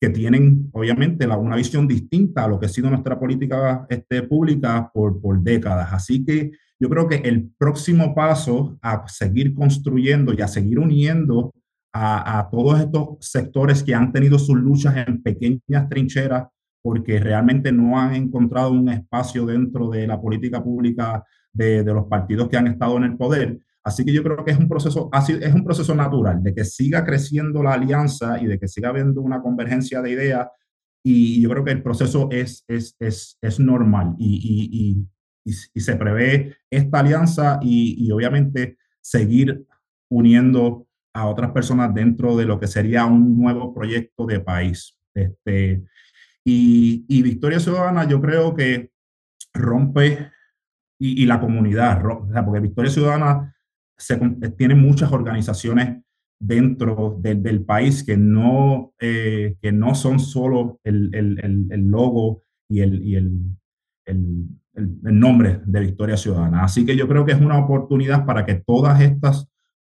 [0.00, 4.22] que tienen obviamente la, una visión distinta a lo que ha sido nuestra política este,
[4.22, 5.92] pública por, por décadas.
[5.92, 11.54] Así que yo creo que el próximo paso a seguir construyendo y a seguir uniendo
[11.92, 16.48] a, a, todos estos sectores que han tenido sus luchas en pequeñas trincheras
[16.82, 22.06] porque realmente no han encontrado un espacio dentro de la política pública de, de los
[22.06, 23.58] partidos que han estado en el poder.
[23.84, 27.04] Así que yo creo que es un proceso, es un proceso natural de que siga
[27.04, 30.48] creciendo la alianza y de que siga habiendo una convergencia de ideas.
[31.04, 35.04] Y yo creo que el proceso es, es, es, es normal y,
[35.44, 39.66] y, y, se prevé esta alianza y, obviamente seguir
[40.10, 44.98] uniendo a otras personas dentro de lo que sería un nuevo proyecto de país.
[45.12, 45.84] Este,
[46.42, 48.92] y, y Victoria Ciudadana yo creo que
[49.52, 50.30] rompe
[50.98, 52.02] y, y la comunidad,
[52.46, 53.53] porque Victoria Ciudadana
[53.96, 54.16] se,
[54.56, 56.02] tiene muchas organizaciones
[56.38, 62.80] dentro del país que no, eh, que no son solo el, el, el logo y,
[62.80, 63.30] el, y el,
[64.76, 66.64] nombre de Victoria Ciudadana.
[66.64, 69.48] Así que yo creo que es una oportunidad para que todas estas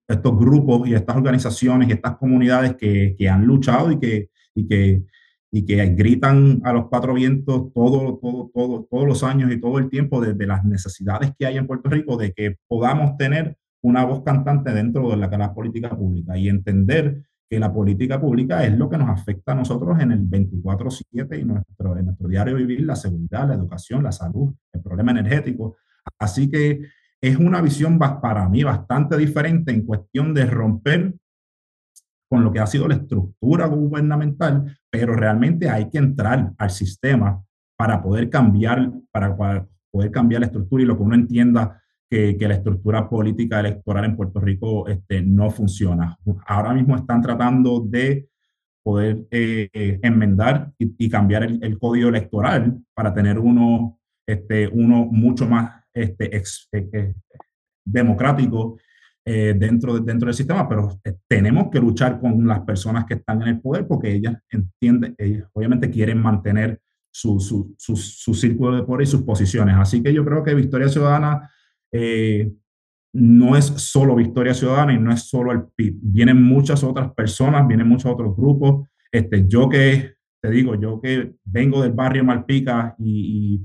[0.10, 4.68] estos grupos y estas organizaciones y estas comunidades que, que han luchado y que, y
[4.68, 5.04] que,
[5.52, 9.78] y que gritan a los cuatro vientos todo, todo, todo, todos los años y todo
[9.78, 13.56] el tiempo desde de las necesidades que hay en Puerto Rico, de que podamos tener
[13.82, 18.64] una voz cantante dentro de la, la política pública y entender que la política pública
[18.64, 22.56] es lo que nos afecta a nosotros en el 24/7 y nuestro, en nuestro diario
[22.56, 25.78] vivir, la seguridad, la educación, la salud, el problema energético.
[26.20, 26.82] Así que
[27.22, 31.16] es una visión para mí bastante diferente en cuestión de romper
[32.30, 37.44] con lo que ha sido la estructura gubernamental, pero realmente hay que entrar al sistema
[37.76, 42.56] para poder cambiar, para poder cambiar la estructura y lo que uno entienda que, la
[42.56, 46.18] estructura política electoral en Puerto Rico este, no funciona.
[46.48, 48.28] Ahora mismo están tratando de
[48.84, 55.48] poder eh, eh, enmendar y, cambiar el, código electoral para tener uno, este, uno mucho
[55.48, 56.42] más este,
[56.72, 57.14] eh,
[57.86, 58.78] democrático
[59.26, 63.62] dentro, dentro del sistema, pero tenemos que luchar con las personas que están en el
[63.62, 69.04] poder porque ellas entienden, ellas obviamente quieren mantener su, su, su, su círculo de poder
[69.04, 69.76] y sus posiciones.
[69.78, 71.48] Así que yo creo que Victoria Ciudadana
[71.92, 72.52] eh,
[73.14, 75.98] no es solo Victoria Ciudadana y no es solo el PIB.
[76.02, 78.88] Vienen muchas otras personas, vienen muchos otros grupos.
[79.12, 83.62] Este, yo que, te digo, yo que vengo del barrio Malpica y,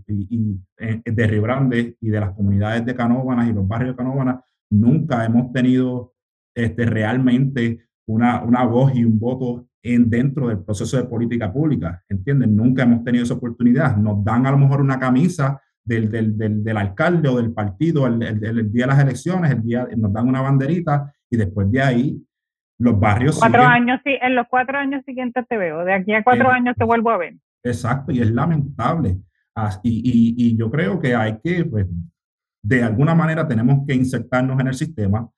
[0.78, 4.40] eh, de Río Grande y de las comunidades de Canóvanas y los barrios de Canóvanas,
[4.70, 6.14] nunca hemos tenido
[6.54, 12.02] este, realmente una, una voz y un voto en, dentro del proceso de política pública,
[12.08, 12.56] ¿entienden?
[12.56, 13.96] Nunca hemos tenido esa oportunidad.
[13.96, 18.06] Nos dan a lo mejor una camisa del, del, del, del, alcalde o del partido
[18.06, 21.82] el, el, día de las elecciones, el día nos dan una banderita y después de
[21.82, 22.22] ahí
[22.78, 23.38] los barrios.
[23.38, 26.74] Cuatro años, sí, en los cuatro años siguientes te veo, de aquí a cuatro años
[26.76, 27.34] te vuelvo a ver.
[27.62, 29.18] Exacto, y es lamentable.
[29.82, 31.86] Y, y, y, yo creo que hay que, pues,
[32.62, 35.28] de alguna manera tenemos que insertarnos en el sistema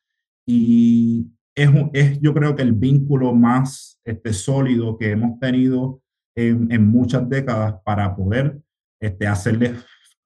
[0.47, 6.01] y es, es yo creo que el vínculo más este, sólido que hemos tenido
[6.35, 8.59] en, en muchas décadas para poder
[9.01, 9.75] este, hacerle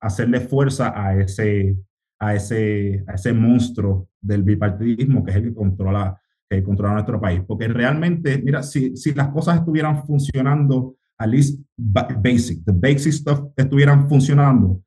[0.00, 1.76] hacerle fuerza a ese,
[2.18, 7.20] a ese, a ese monstruo del bipartidismo que es el que controla, que controla nuestro
[7.20, 7.42] país.
[7.46, 13.40] Porque realmente, mira, si, si las cosas estuvieran funcionando, at least basic, the basic stuff
[13.56, 14.82] estuvieran funcionando,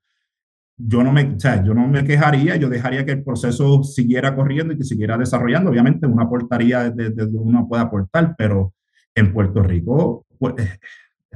[0.76, 4.34] yo no, me, o sea, yo no me quejaría, yo dejaría que el proceso siguiera
[4.34, 5.70] corriendo y que siguiera desarrollando.
[5.70, 8.74] Obviamente uno aportaría desde, desde uno puede aportar, pero
[9.14, 10.54] en Puerto Rico, pues,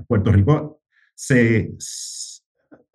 [0.09, 0.81] Puerto Rico
[1.15, 1.73] se,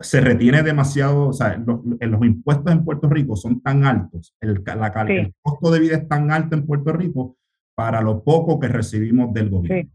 [0.04, 4.62] se retiene demasiado, o sea, los, los, impuestos en Puerto Rico son tan altos, el,
[4.66, 7.38] la, el costo de vida es tan alto en Puerto Rico
[7.76, 9.92] para lo poco que recibimos del gobierno.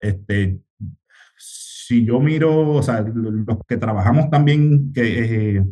[0.00, 0.60] Este,
[1.38, 5.64] si yo miro, o sea, los que trabajamos también, que, eh,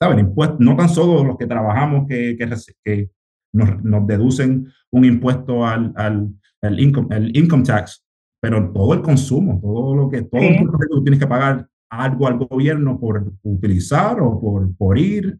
[0.00, 0.20] ¿saben?
[0.20, 2.48] Impuestos, no tan solo los que trabajamos que, que,
[2.84, 3.10] que
[3.52, 6.30] nos, nos, deducen un impuesto al, al,
[6.62, 8.04] al income, el income tax,
[8.40, 11.68] pero todo el consumo, todo lo que, todo el que tú tienes que pagar
[12.02, 15.38] algo al gobierno por utilizar o por, por ir,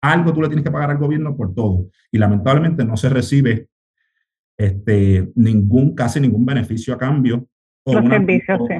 [0.00, 1.88] algo tú le tienes que pagar al gobierno por todo.
[2.10, 3.68] Y lamentablemente no se recibe
[4.56, 7.48] este, ningún, casi ningún beneficio a cambio.
[7.84, 8.22] O una,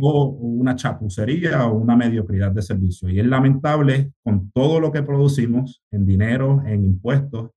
[0.03, 3.09] o, una chapucería o una mediocridad de servicio.
[3.09, 7.51] Y es lamentable con todo lo que producimos en dinero, en impuestos,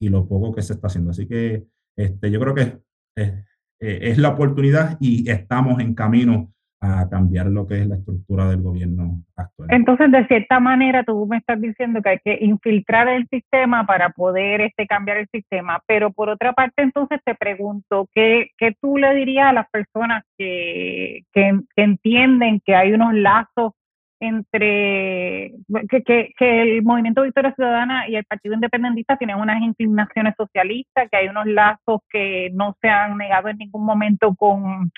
[0.00, 1.10] y lo poco que se está haciendo.
[1.10, 1.64] Así que
[1.96, 2.78] este, yo creo que
[3.14, 3.32] es,
[3.78, 8.62] es la oportunidad y estamos en camino a cambiar lo que es la estructura del
[8.62, 9.68] gobierno actual.
[9.70, 14.10] Entonces, de cierta manera, tú me estás diciendo que hay que infiltrar el sistema para
[14.10, 18.96] poder este, cambiar el sistema, pero por otra parte, entonces te pregunto, ¿qué, qué tú
[18.96, 23.72] le dirías a las personas que, que, entienden que hay unos lazos
[24.18, 25.52] entre
[25.88, 31.08] que, que, que, el movimiento Victoria Ciudadana y el Partido Independentista tienen unas inclinaciones socialistas,
[31.10, 34.90] que hay unos lazos que no se han negado en ningún momento con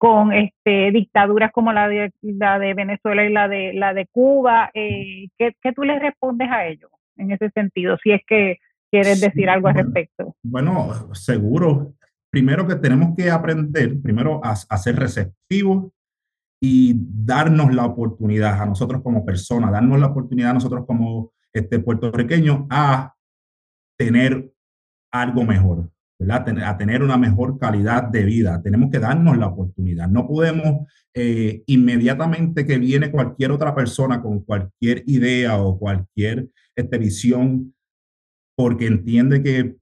[0.00, 4.70] con este, dictaduras como la de, la de Venezuela y la de, la de Cuba.
[4.72, 7.98] Eh, ¿qué, ¿qué, tú les respondes a ellos en ese sentido?
[8.02, 8.56] Si es que
[8.90, 10.34] quieres decir algo al respecto.
[10.42, 11.92] Bueno, seguro.
[12.30, 15.92] Primero que tenemos que aprender, primero a, a, ser receptivos
[16.62, 21.78] y darnos la oportunidad a nosotros como personas, darnos la oportunidad a nosotros como este,
[21.78, 23.14] puertorriqueños a
[23.98, 24.50] tener
[25.12, 25.90] algo mejor
[26.28, 28.60] a tener una mejor calidad de vida.
[28.62, 30.08] Tenemos que darnos la oportunidad.
[30.08, 36.98] No podemos eh, inmediatamente que viene cualquier otra persona con cualquier idea o cualquier este,
[36.98, 37.74] visión
[38.54, 39.76] porque entiende que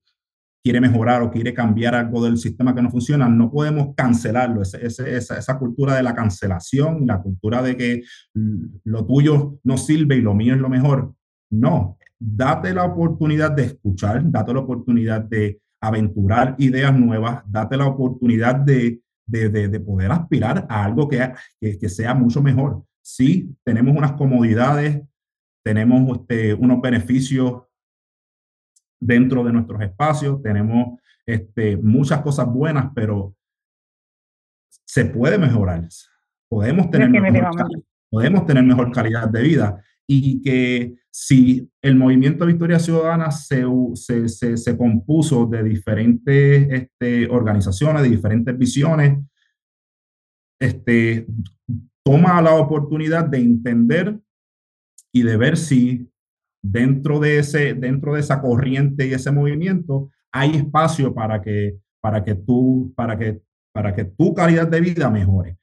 [0.63, 4.63] quiere mejorar o quiere cambiar algo del sistema que no funciona, no podemos cancelarlo.
[4.63, 4.79] esa,
[5.09, 8.03] esa, cultura de la cancelación, la cultura de que
[8.85, 11.15] lo tuyo no sirve y lo mío es lo mejor.
[11.51, 17.87] No, date la oportunidad de escuchar, date la oportunidad de aventurar ideas nuevas, date la
[17.87, 22.85] oportunidad de, de, poder aspirar a algo que, que, sea mucho mejor.
[23.03, 25.03] Sí, tenemos unas comodidades,
[25.65, 27.63] tenemos este, unos beneficios
[29.01, 33.35] dentro de nuestros espacios, tenemos este, muchas cosas buenas, pero
[34.85, 35.87] se puede mejorar.
[36.49, 37.11] Podemos tener,
[38.11, 44.57] podemos tener mejor calidad de vida y que si el movimiento Victoria Ciudadana se, se,
[44.57, 49.19] se, compuso de diferentes este, organizaciones, de diferentes visiones,
[50.59, 51.27] este,
[52.03, 54.19] toma la oportunidad de entender
[55.13, 56.11] y de ver si
[56.63, 62.25] dentro de, ese, dentro de esa corriente y ese movimiento hay espacio para que, para
[62.25, 63.43] que, tú, para que,
[63.75, 65.59] para que tu calidad de vida mejore.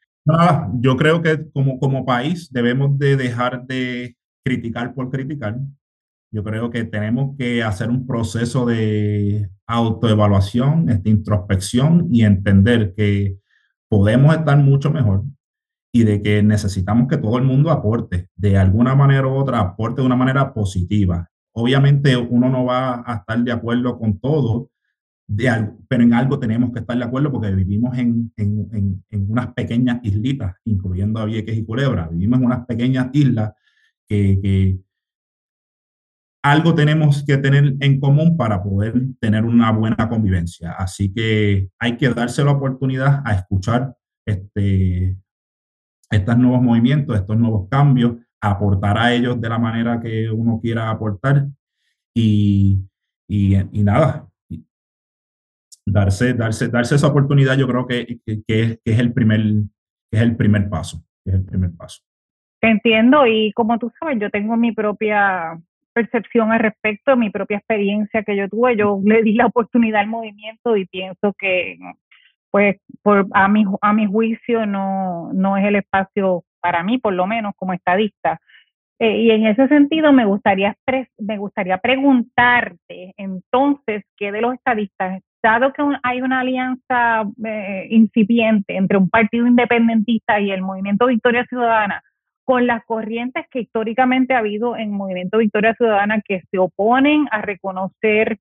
[0.80, 4.16] yo creo que como, como país debemos de dejar de
[4.46, 5.60] criticar por criticar.
[6.32, 13.38] Yo creo que tenemos que hacer un proceso de autoevaluación, esta introspección y entender que
[13.89, 15.24] podemos estar mucho mejor
[15.91, 20.02] y de que necesitamos que todo el mundo aporte de alguna manera u otra, aporte
[20.02, 21.30] de una manera positiva.
[21.54, 24.70] Obviamente uno no va a estar de acuerdo con todo,
[25.28, 29.54] de pero en algo tenemos que estar de acuerdo porque vivimos en, en, en, unas
[29.54, 33.54] pequeñas islitas, incluyendo a Vieques y Culebra, vivimos en unas pequeñas islas
[34.08, 34.78] que,
[36.43, 40.74] algo tenemos que tener en común para poder tener una buena convivencia.
[40.74, 43.95] Así que hay que darse la oportunidad a escuchar
[44.28, 45.18] este,
[46.12, 50.91] estos nuevos movimientos, estos nuevos cambios, aportar a ellos de la manera que uno quiera
[50.91, 51.47] aportar
[52.14, 52.80] y,
[53.28, 54.30] y, nada,
[55.86, 59.41] darse, darse, darse esa oportunidad yo creo que, que, que, es, el primer,
[60.12, 62.03] que es el primer paso, es el primer paso.
[62.62, 65.58] Entiendo y como tú sabes, yo tengo mi propia
[65.93, 68.76] percepción al respecto, mi propia experiencia que yo tuve.
[68.76, 71.78] Yo le di la oportunidad al movimiento y pienso que,
[72.51, 77.14] pues, por, a, mi, a mi juicio no, no es el espacio para mí, por
[77.14, 78.39] lo menos como estadista.
[78.99, 80.76] Eh, y en ese sentido me gustaría,
[81.20, 88.76] me gustaría preguntarte entonces qué de los estadistas, dado que hay una alianza eh, incipiente
[88.76, 92.01] entre un partido independentista y el movimiento Victoria Ciudadana,
[92.46, 97.41] con las corrientes que históricamente ha habido en Movimiento Victoria Ciudadana que se oponen a
[97.41, 98.39] reconocer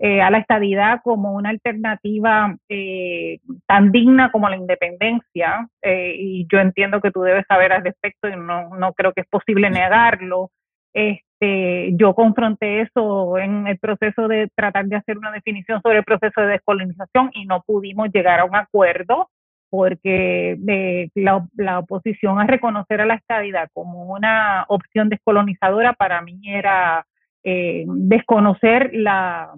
[0.00, 6.46] eh, a la estadidad como una alternativa eh, tan digna como la independencia, eh, y
[6.50, 9.70] yo entiendo que tú debes saber al respecto y no, no creo que es posible
[9.70, 10.50] negarlo.
[10.92, 16.04] Este, yo confronté eso en el proceso de tratar de hacer una definición sobre el
[16.04, 19.30] proceso de descolonización y no pudimos llegar a un acuerdo
[19.74, 26.40] porque eh, la, oposición a reconocer a la estadidad como una opción descolonizadora para mí
[26.44, 27.04] era
[27.42, 29.52] eh, desconocer la,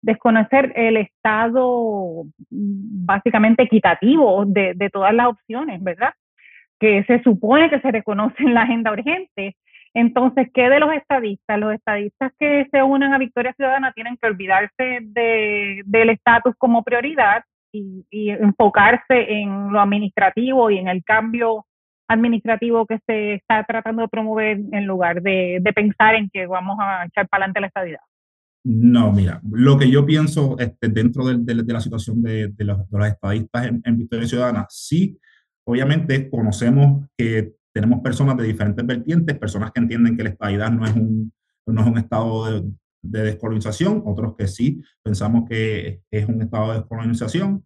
[0.00, 6.12] desconocer el estado básicamente equitativo de, todas las opciones, ¿verdad?
[6.80, 9.56] Que se supone que se reconoce en la agenda urgente.
[9.94, 11.56] Entonces, ¿qué de los estadistas?
[11.56, 16.82] Los estadistas que se unen a Victoria Ciudadana tienen que olvidarse de, del estatus como
[16.82, 21.66] prioridad y, enfocarse en lo administrativo y en el cambio
[22.08, 27.06] administrativo que se está tratando de promover en lugar de, pensar en que vamos a
[27.06, 28.00] echar para adelante la estabilidad.
[28.64, 33.96] No, mira, lo que yo pienso este, dentro de, la situación de, los, estadistas en,
[33.96, 35.18] Victoria Ciudadana, sí,
[35.64, 40.84] obviamente conocemos que tenemos personas de diferentes vertientes, personas que entienden que la estadidad no
[40.84, 41.32] es un,
[41.66, 42.62] no es un estado
[43.02, 47.64] de, descolonización, otros que sí pensamos que es un estado de descolonización,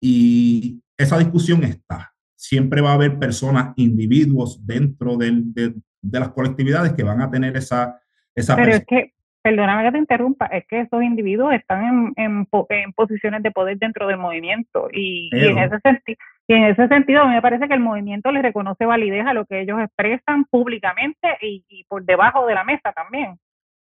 [0.00, 2.12] y esa discusión está.
[2.34, 8.00] Siempre va a haber personas, individuos dentro de, las colectividades que van a tener esa...
[8.34, 9.12] esa Pero es que
[9.42, 14.06] perdóname que te interrumpa, es que esos individuos están en, en, posiciones de poder dentro
[14.06, 16.18] del movimiento y, en ese sentido
[16.50, 19.60] y en ese sentido me parece que el movimiento les reconoce validez a lo que
[19.60, 23.38] ellos expresan públicamente y, por debajo de la mesa también.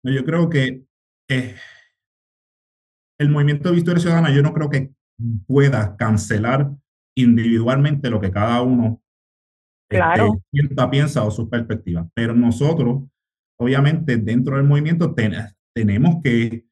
[0.04, 0.84] Yo creo que
[1.30, 1.56] eh,
[3.18, 4.92] el movimiento de Victoria Ciudadana, yo no creo que
[5.46, 6.70] pueda cancelar
[7.16, 9.00] individualmente lo que cada uno
[9.88, 10.42] este, claro.
[10.90, 13.04] piensa o su perspectiva, pero nosotros
[13.58, 16.66] obviamente dentro del movimiento tenemos que,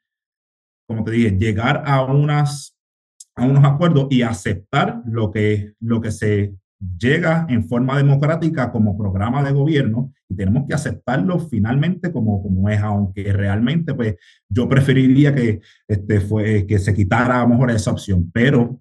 [0.89, 2.77] como te dije, llegar a, unas,
[3.37, 6.55] a unos acuerdos y aceptar lo que, lo que se
[6.99, 12.81] llega en forma democrática como programa de gobierno tenemos que aceptarlo finalmente como, como es,
[12.81, 14.17] aunque realmente pues
[14.49, 18.81] yo preferiría que, este, fue, que se quitara a lo mejor esa opción, pero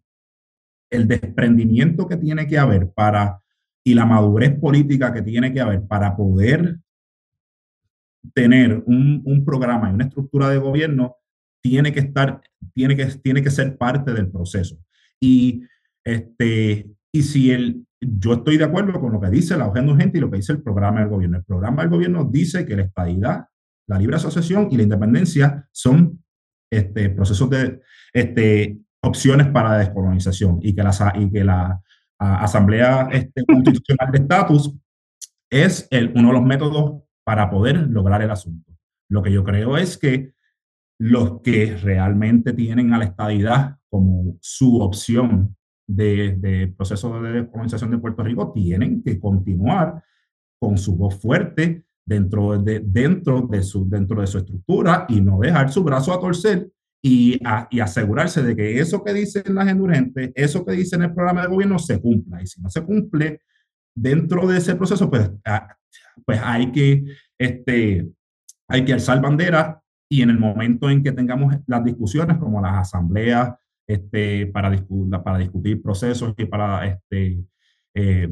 [0.90, 3.40] el desprendimiento que tiene que haber para
[3.84, 6.78] y la madurez política que tiene que haber para poder
[8.34, 11.16] tener un, un, programa y una estructura de gobierno
[11.62, 12.42] tiene que estar,
[12.74, 14.78] tiene que, tiene que ser parte del proceso.
[15.20, 15.64] Y,
[16.04, 20.18] este, y si el, yo estoy de acuerdo con lo que dice la agenda urgente
[20.18, 21.38] y lo que dice el programa del gobierno.
[21.38, 23.48] El programa del gobierno dice que la estadidad,
[23.88, 26.24] la libre asociación y la independencia son
[26.72, 27.82] este, procesos de
[28.14, 31.82] este, opciones para la descolonización y que la, y que la
[32.18, 34.74] Asamblea este, Constitucional de Estatus
[35.50, 38.72] es el, uno de los métodos para poder lograr el asunto.
[39.10, 40.34] Lo que yo creo es que
[40.98, 45.58] los que realmente tienen a la estadidad como su opción
[45.88, 50.04] de, proceso de descolonización de Puerto Rico tienen que continuar
[50.60, 55.40] con su voz fuerte dentro de, dentro de, su, dentro de su estructura y no
[55.40, 56.70] dejar su brazo a torcer
[57.04, 57.40] y,
[57.72, 61.04] y asegurarse de que eso que dice en la agenda urgente, eso que dice en
[61.04, 62.42] el programa de gobierno se cumpla.
[62.42, 63.42] Y si no se cumple
[63.96, 65.32] dentro de ese proceso, pues
[66.26, 67.04] pues hay que,
[67.38, 68.10] este,
[68.68, 72.88] hay que alzar bandera y en el momento en que tengamos las discusiones como las
[72.90, 73.56] asambleas
[73.88, 74.72] este, para,
[75.24, 77.44] para discutir procesos y para este,
[77.94, 78.30] eh,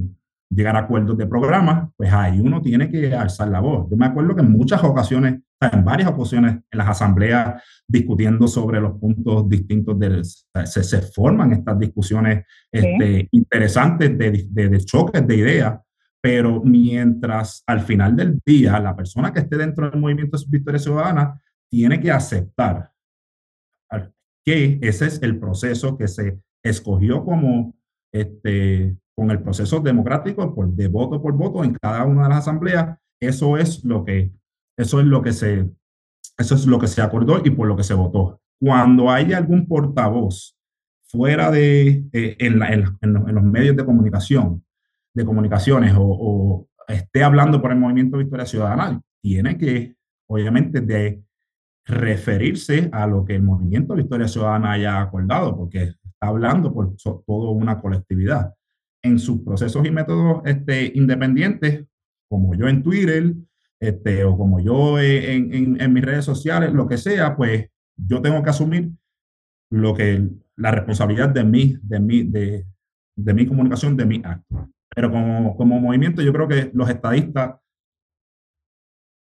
[0.49, 3.89] llegar a acuerdos de programas, pues ahí uno tiene que alzar la voz.
[3.89, 8.81] Yo me acuerdo que en muchas ocasiones, en varias ocasiones en las asambleas discutiendo sobre
[8.81, 15.25] los puntos distintos, de, se, se forman estas discusiones este, interesantes de, de, de, choques
[15.25, 15.79] de ideas
[16.21, 21.41] pero mientras al final del día la persona que esté dentro del movimiento Victoria Ciudadana
[21.69, 22.91] tiene que aceptar
[24.45, 27.75] que ese es el proceso que se escogió como
[28.11, 32.39] este, con el proceso democrático por, de voto por voto en cada una de las
[32.39, 34.31] asambleas, eso es lo que,
[34.77, 35.69] eso es lo que se,
[36.37, 38.41] eso es lo que se acordó y por lo que se votó.
[38.59, 40.55] Cuando hay algún portavoz
[41.07, 44.63] fuera de, eh, en, en los medios de comunicación
[45.13, 49.95] de comunicaciones o, esté hablando por el movimiento Victoria Ciudadana, tiene que,
[50.27, 51.21] obviamente, de
[51.89, 57.51] referirse a lo que el movimiento Victoria Ciudadana haya acordado, porque está hablando por toda
[57.51, 58.53] una colectividad.
[59.01, 61.85] En sus procesos y métodos este, independientes,
[62.29, 63.33] como yo en Twitter,
[63.79, 68.21] este, o como yo en, en, en, mis redes sociales, lo que sea, pues yo
[68.21, 68.91] tengo que asumir
[69.71, 70.27] lo que
[70.57, 72.65] la responsabilidad de mí, de mí, de,
[73.15, 74.69] de mi comunicación, de mi acto.
[74.93, 77.55] Pero como, como movimiento, yo creo que los estadistas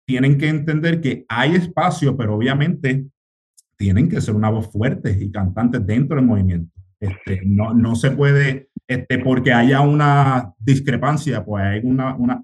[0.09, 3.05] tienen que entender que hay espacio, pero obviamente
[3.77, 6.73] tienen que ser una voz fuerte y cantante dentro del movimiento.
[6.99, 12.43] Este, no, no se puede, este, porque haya una discrepancia, pues hay una, una,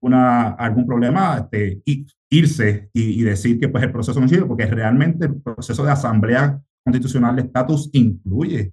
[0.00, 1.82] una, algún problema, este,
[2.28, 5.92] irse y, y, decir que pues, el proceso no sirve, porque realmente el proceso de
[5.92, 8.72] asamblea constitucional de estatus incluye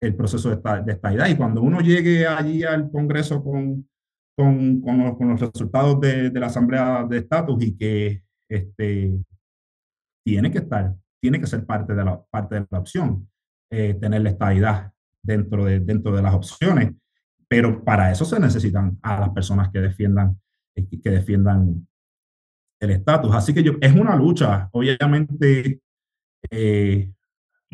[0.00, 1.28] el proceso de, esta, de estadidad.
[1.28, 3.88] Y cuando uno llegue allí al Congreso con,
[4.38, 9.18] con, con, los, resultados de, de, la Asamblea de Estatus y que este,
[10.24, 13.28] tiene que estar, tiene que ser parte de la, parte de la opción,
[13.68, 16.92] eh, tener la estadidad dentro de, dentro de las opciones.
[17.48, 20.40] Pero para eso se necesitan a las personas que defiendan,
[20.76, 21.88] que defiendan
[22.80, 23.34] el estatus.
[23.34, 25.80] Así que yo, es una lucha, obviamente,
[26.48, 27.10] eh,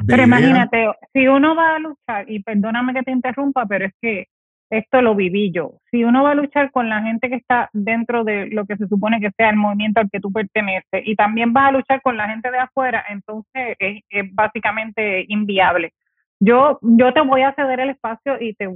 [0.06, 4.28] pero imagínate, si uno va a luchar, y perdóname que te interrumpa, pero es que
[4.70, 5.74] esto lo viví yo.
[5.90, 8.88] Si uno va a luchar con la gente que está dentro de lo que se
[8.88, 12.16] supone que sea el movimiento al que tú perteneces y también vas a luchar con
[12.16, 14.02] la gente de afuera, entonces es,
[14.32, 15.92] básicamente inviable.
[16.40, 18.68] Yo, yo te voy a ceder el espacio y te,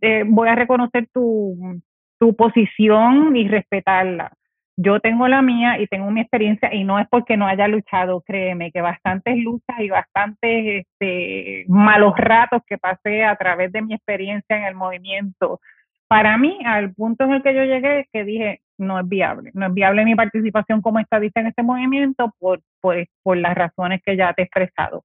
[0.00, 1.80] te voy a reconocer tu,
[2.18, 4.32] tu posición y respetarla.
[4.78, 8.20] Yo tengo la mía y tengo mi experiencia y no es porque no haya luchado,
[8.20, 13.94] créeme, que bastantes luchas y bastantes este, malos ratos que pasé a través de mi
[13.94, 15.60] experiencia en el movimiento.
[16.08, 19.66] Para mí, al punto en el que yo llegué, que dije, no es viable, no
[19.66, 24.16] es viable mi participación como estadista en este movimiento por, por, por las razones que
[24.16, 25.04] ya te he expresado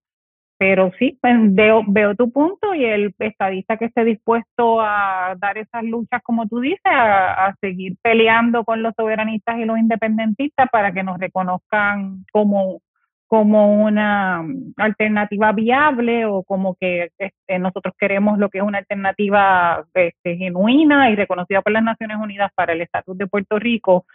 [0.61, 5.57] pero sí, pues, veo, veo tu punto y el estadista que esté dispuesto a dar
[5.57, 10.91] esas luchas, como tú dices, a, seguir peleando con los soberanistas y los independentistas para
[10.91, 12.79] que nos reconozcan como,
[13.25, 14.45] como una
[14.77, 21.09] alternativa viable o como que este, nosotros queremos lo que es una alternativa este, genuina
[21.09, 24.05] y reconocida por las Naciones Unidas para el estatus de Puerto Rico,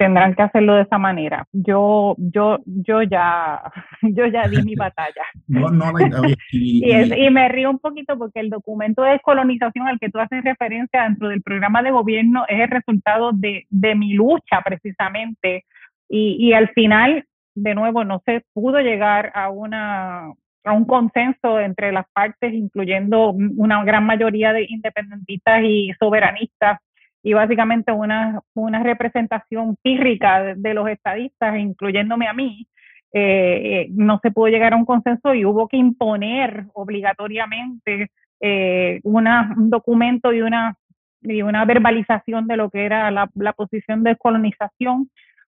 [0.00, 1.46] tendrán que hacerlo de esa manera.
[1.52, 3.60] Yo, yo, yo ya,
[4.02, 5.24] yo ya di mi batalla.
[5.46, 5.92] no, no,
[6.52, 10.42] y, y, me río un poquito porque el documento de descolonización al que tú haces
[10.42, 15.66] referencia dentro del programa de gobierno es el resultado de, de mi lucha precisamente.
[16.08, 20.32] Y, y al final, de nuevo, no se pudo llegar a una
[20.62, 26.80] a un consenso entre las partes, incluyendo una gran mayoría de independentistas y soberanistas
[27.22, 32.66] y básicamente una, una representación pírrica de, los estadistas, incluyéndome a mí,
[33.12, 38.10] eh, no se pudo llegar a un consenso y hubo que imponer obligatoriamente
[38.40, 40.76] eh, una, un documento y una,
[41.22, 45.10] y una verbalización de lo que era la, la posición de colonización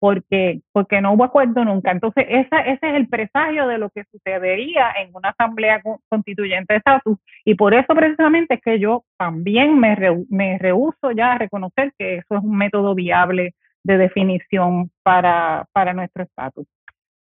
[0.00, 1.92] porque, porque no hubo acuerdo nunca.
[1.92, 6.78] Entonces, esa, ese es el presagio de lo que sucedería en una asamblea constituyente de
[6.78, 7.18] estatus.
[7.44, 11.92] Y por eso precisamente es que yo también me, re, me rehuso ya a reconocer
[11.98, 16.66] que eso es un método viable de definición para, para nuestro estatus.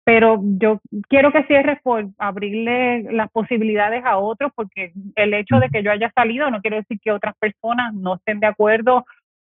[0.04, 5.70] Pero yo quiero que cierres por abrirle las posibilidades a otros, porque el hecho de
[5.70, 9.06] que yo haya salido no quiere decir que otras personas no estén de acuerdo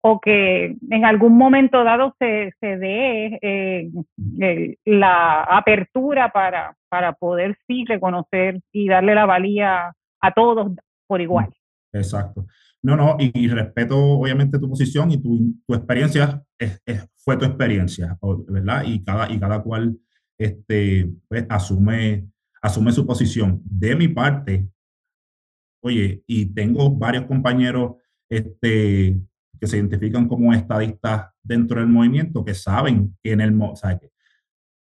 [0.01, 7.57] o que en algún momento dado se, se dé eh, la apertura para, para poder
[7.67, 10.73] sí reconocer y darle la valía a todos
[11.07, 11.49] por igual.
[11.93, 12.47] Exacto.
[12.81, 16.81] No, no, y, respeto obviamente tu posición y tu, tu experiencia es,
[17.17, 18.17] fue tu experiencia,
[18.49, 18.85] ¿verdad?
[18.87, 19.99] Y cada, y cada cual
[20.39, 22.29] este, pues, asume,
[22.63, 23.61] asume su posición.
[23.65, 24.69] De mi parte,
[25.83, 27.97] oye, y tengo varios compañeros
[28.29, 29.21] este,
[29.59, 33.61] que se identifican como estadistas dentro del movimiento, que saben que en el...
[33.61, 34.11] O sea, que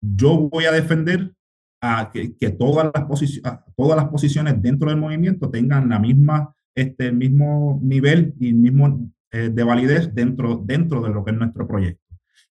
[0.01, 1.33] yo voy a defender
[1.81, 6.55] a que, que todas, las posiciones, todas las posiciones dentro del movimiento tengan la misma,
[6.75, 11.31] este, el mismo nivel y el mismo eh, de validez dentro, dentro de lo que
[11.33, 12.03] es nuestro proyecto.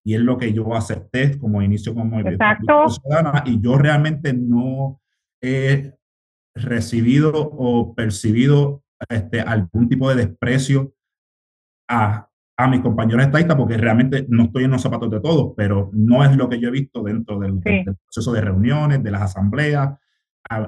[0.04, 5.00] Y es lo que yo acepté como inicio como movimiento ciudadana y yo realmente no
[5.40, 5.94] he
[6.54, 10.92] recibido o percibido este, algún tipo de desprecio
[11.92, 15.90] a, a mis compañeros estadistas porque realmente no estoy en los zapatos de todos, pero
[15.92, 19.98] no es lo que yo he visto dentro del, proceso de reuniones, de las asambleas.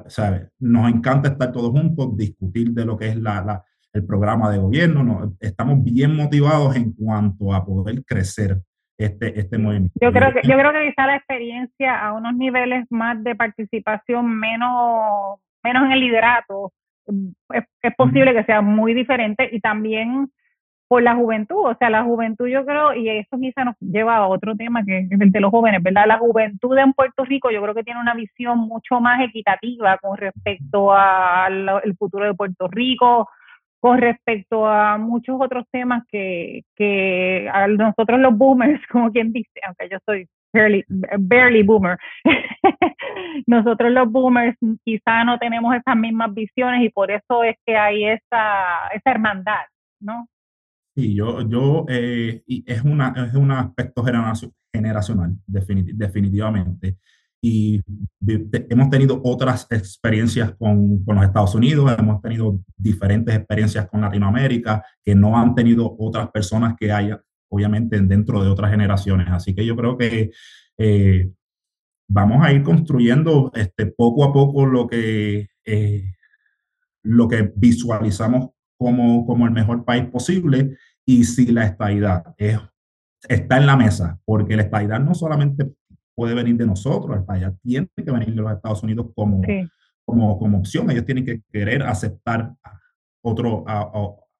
[0.07, 0.51] ¿sabes?
[0.61, 4.59] Nos encanta estar todos juntos, discutir de lo que es la, la, el programa de
[4.59, 5.03] gobierno.
[5.03, 8.59] No, estamos bien motivados en cuanto a poder crecer
[8.97, 9.99] este, este movimiento.
[10.01, 14.39] Yo creo que, yo creo que quizá la experiencia a unos niveles más de participación
[14.39, 16.73] menos, menos en el liderato
[17.53, 20.31] es, es posible que sea muy diferente y también
[20.95, 24.29] por la juventud, o sea, la juventud yo creo, y eso quizá nos lleva a
[24.29, 26.05] otro tema que es el de los jóvenes, ¿verdad?
[26.07, 30.17] La juventud en Puerto Rico yo creo que tiene una visión mucho más equitativa con
[30.17, 33.29] respecto al futuro de Puerto Rico,
[33.81, 39.59] con respecto a muchos otros temas que, que a nosotros los boomers, como quien dice,
[39.67, 40.85] aunque yo soy barely,
[41.19, 41.99] barely boomer,
[43.49, 48.05] nosotros los boomers quizá no tenemos esas mismas visiones y por eso es que hay
[48.05, 49.65] esa, esa hermandad,
[49.99, 50.29] ¿no?
[50.95, 54.05] Sí, yo, yo eh, es, una, es un aspecto
[54.73, 56.99] generacional, definitivamente.
[57.43, 57.83] Y
[58.71, 64.83] hemos tenido otras experiencias con, con, los Estados Unidos, hemos tenido diferentes experiencias con Latinoamérica
[65.05, 67.21] que no han tenido otras personas que haya,
[67.51, 69.27] obviamente, dentro de otras generaciones.
[69.31, 70.31] Así que yo creo que
[70.79, 71.31] eh,
[72.09, 76.15] vamos a ir construyendo este, poco a poco lo que, eh,
[77.03, 82.59] lo que visualizamos como, como el mejor país posible y si la estabilidad es,
[83.29, 85.73] está en la mesa, porque la estabilidad no solamente
[86.15, 89.43] puede venir de nosotros, la estabilidad tiene que venir de los Estados Unidos como,
[90.05, 92.55] como, como opción, ellos tienen que querer aceptar
[93.23, 93.91] otro, a,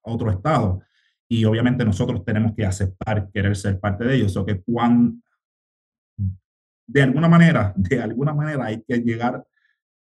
[0.03, 0.81] otro estado.
[1.27, 4.37] Y obviamente nosotros tenemos que aceptar querer ser parte de ellos.
[4.37, 5.15] O que cuando,
[6.87, 9.43] de alguna manera, de alguna manera hay que llegar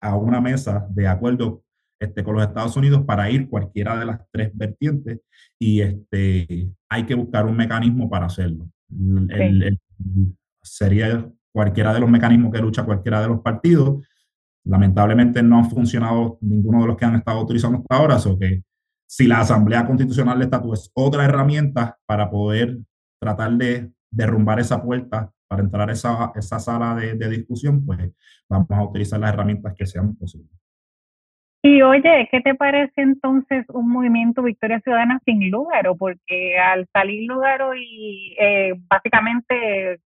[0.01, 1.63] a una mesa de acuerdo
[1.99, 5.19] este, con los Estados Unidos para ir cualquiera de las tres vertientes
[5.59, 8.69] y este, hay que buscar un mecanismo para hacerlo.
[10.61, 14.05] sería cualquiera de los mecanismos que lucha cualquiera de los partidos.
[14.63, 18.63] Lamentablemente no han funcionado ninguno de los que han estado utilizando hasta ahora, o que
[19.07, 22.77] si la Asamblea Constitucional de Estatus es otra herramienta para poder
[23.19, 28.11] tratar de derrumbar esa puerta para entrar a esa, esa sala de, de, discusión, pues
[28.47, 30.51] vamos a utilizar las herramientas que sean posibles.
[31.61, 35.95] Y oye, ¿qué te parece entonces un movimiento Victoria Ciudadana sin Lugaro?
[35.95, 39.99] Porque al salir Lugaro y eh, básicamente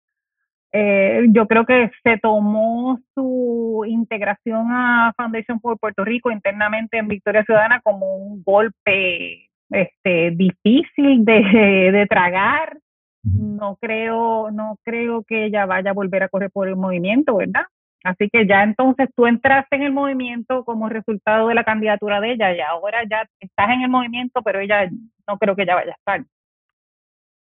[0.73, 7.09] eh, yo creo que se tomó su integración a Foundation for Puerto Rico internamente en
[7.09, 12.79] Victoria Ciudadana como un golpe este, difícil de, de tragar
[13.25, 17.63] no creo, no creo que ella vaya a volver a correr por el movimiento, ¿verdad?
[18.05, 22.33] Así que ya entonces tú entraste en el movimiento como resultado de la candidatura de
[22.33, 24.89] ella y ahora ya estás en el movimiento, pero ella
[25.27, 26.27] no creo que ella vaya a estar.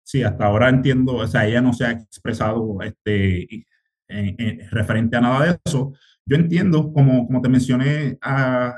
[0.05, 3.67] Sí, hasta ahora entiendo, o sea, ella no se ha expresado este,
[4.71, 5.93] referente a nada de eso.
[6.27, 8.75] Yo entiendo, como, como te mencioné ah,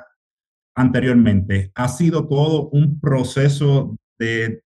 [0.75, 4.63] anteriormente, ha sido todo un proceso de,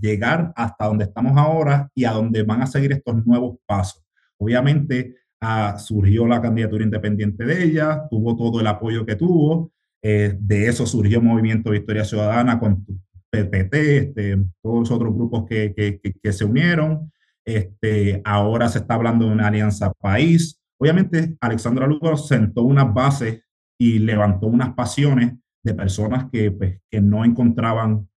[0.00, 4.04] llegar hasta donde estamos ahora y a donde van a seguir estos nuevos pasos.
[4.38, 9.72] Obviamente, ah, surgió la candidatura independiente de ella, tuvo todo el apoyo que tuvo,
[10.02, 12.84] eh, de eso surgió Movimiento Victoria Ciudadana con
[13.30, 17.10] PPT, este, todos los otros grupos que, que, que, se unieron.
[17.44, 20.60] Este, ahora se está hablando de una alianza país.
[20.78, 23.42] Obviamente, Alexandra Lugo sentó unas bases
[23.78, 25.34] y levantó unas pasiones
[25.64, 28.08] de personas que, pues, que no encontraban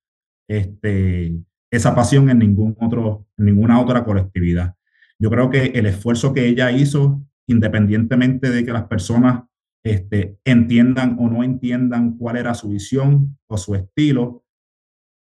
[0.50, 1.36] este,
[1.72, 4.76] esa pasión en, ningún otro, ninguna otra colectividad.
[5.20, 9.44] Yo creo que el esfuerzo que ella hizo, independientemente de que las personas
[9.84, 14.44] este, entiendan o no entiendan cuál era su visión o su estilo,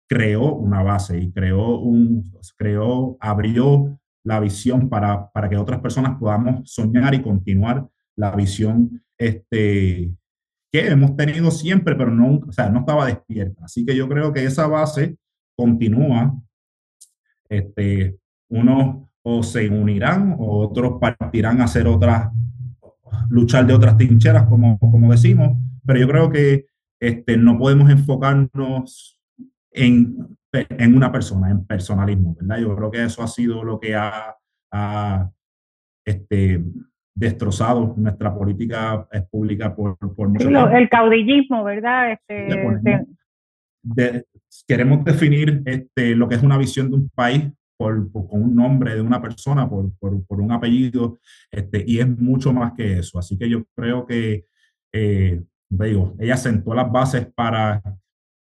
[0.09, 6.19] creó una base y creó un, creó, abrió la visión para, para que otras personas
[6.19, 10.15] podamos soñar y continuar la visión este,
[10.73, 13.65] que hemos tenido siempre, pero no, o sea, no estaba despierta.
[13.65, 15.17] Así que yo creo que esa base
[15.57, 16.35] continúa.
[17.49, 18.19] Este,
[18.49, 22.31] unos o se unirán o otros partirán a hacer otras,
[23.31, 25.57] luchar de otras trincheras, como, como decimos,
[25.87, 26.67] pero yo creo que
[27.01, 29.19] este, no podemos enfocarnos
[29.71, 32.59] en, en una persona, en personalismo, ¿verdad?
[32.59, 34.37] Yo creo que eso ha sido lo que ha,
[34.71, 35.31] ha
[36.05, 36.63] este,
[37.15, 40.69] destrozado nuestra política pública por, por mucho tiempo.
[40.69, 42.13] El caudillismo, ¿verdad?
[42.13, 43.07] Este,
[44.69, 48.95] queremos definir este, lo que es una visión de un país por, con un nombre
[48.95, 51.19] de una persona, por, por, por, un apellido,
[51.51, 53.19] este, y es mucho más que eso.
[53.19, 54.47] Así que yo creo que,
[54.93, 57.83] eh, digo, ella sentó las bases para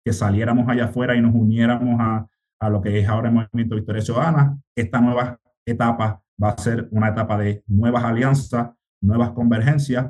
[0.04, 2.26] que saliéramos allá afuera y nos uniéramos a,
[2.60, 4.58] a lo que es ahora el Movimiento Victoria Ciudadana.
[4.74, 8.70] Esta nueva etapa va a ser una etapa de nuevas alianzas,
[9.00, 10.06] nuevas convergencias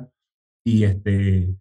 [0.63, 1.55] y este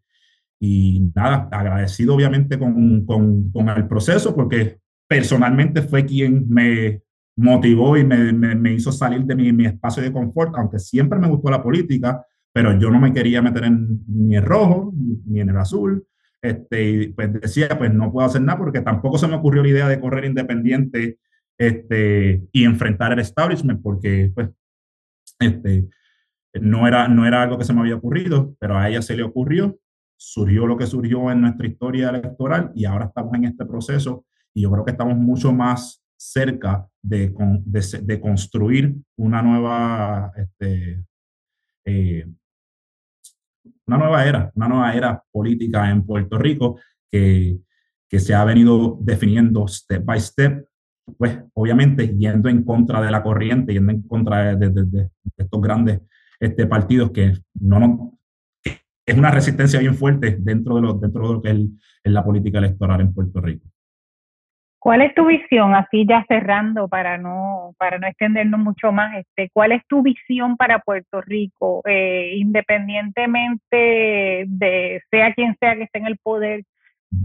[0.61, 7.03] y nada, agradecido obviamente con, con, con, el proceso porque personalmente fue quien me
[7.39, 11.29] motivó y me, me, hizo salir de mi, mi, espacio de confort, aunque siempre me
[11.29, 15.51] gustó la política, pero yo no me quería meter en, ni en rojo ni en
[15.51, 16.05] el azul.
[16.43, 19.69] Este, y pues decía, pues no puedo hacer nada porque tampoco se me ocurrió la
[19.69, 21.19] idea de correr independiente
[21.57, 24.51] este, y enfrentar el establishment porque pues
[25.41, 25.89] este,
[26.61, 29.23] no, era, no era algo que se me había ocurrido, pero a ella se le
[29.23, 29.79] ocurrió
[30.19, 34.63] surgió lo que surgió en nuestra historia electoral y ahora estamos en este proceso y
[34.63, 37.33] yo creo que estamos mucho más cerca de,
[37.65, 41.05] de, de construir una nueva, este,
[41.85, 42.27] eh,
[43.87, 46.79] una nueva era, una nueva era política en Puerto Rico
[47.11, 47.59] que,
[48.09, 50.67] que se ha venido definiendo step by step,
[51.17, 56.01] pues obviamente yendo en contra de la corriente, yendo en contra de, de estos grandes
[56.41, 58.19] este, partidos que no nos
[59.09, 62.59] es una resistencia bien fuerte dentro de lo, dentro de lo que es, la política
[62.59, 63.67] electoral en Puerto Rico.
[64.81, 69.51] ¿Cuál es tu visión, así ya cerrando para no, para no extendernos mucho más, este,
[69.53, 75.99] cuál es tu visión para Puerto Rico, eh, independientemente de sea quien sea que esté
[75.99, 76.63] en el poder,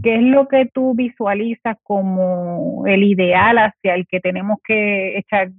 [0.01, 5.51] qué es lo que tú visualizas como el ideal hacia el que tenemos que echar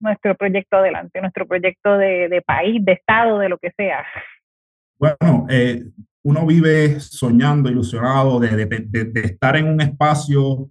[0.00, 4.04] nuestro proyecto adelante, nuestro proyecto de, país, de Estado, de lo que sea?
[4.98, 5.84] Bueno, eh,
[6.22, 10.70] uno vive soñando, ilusionado de, de, de, estar en un espacio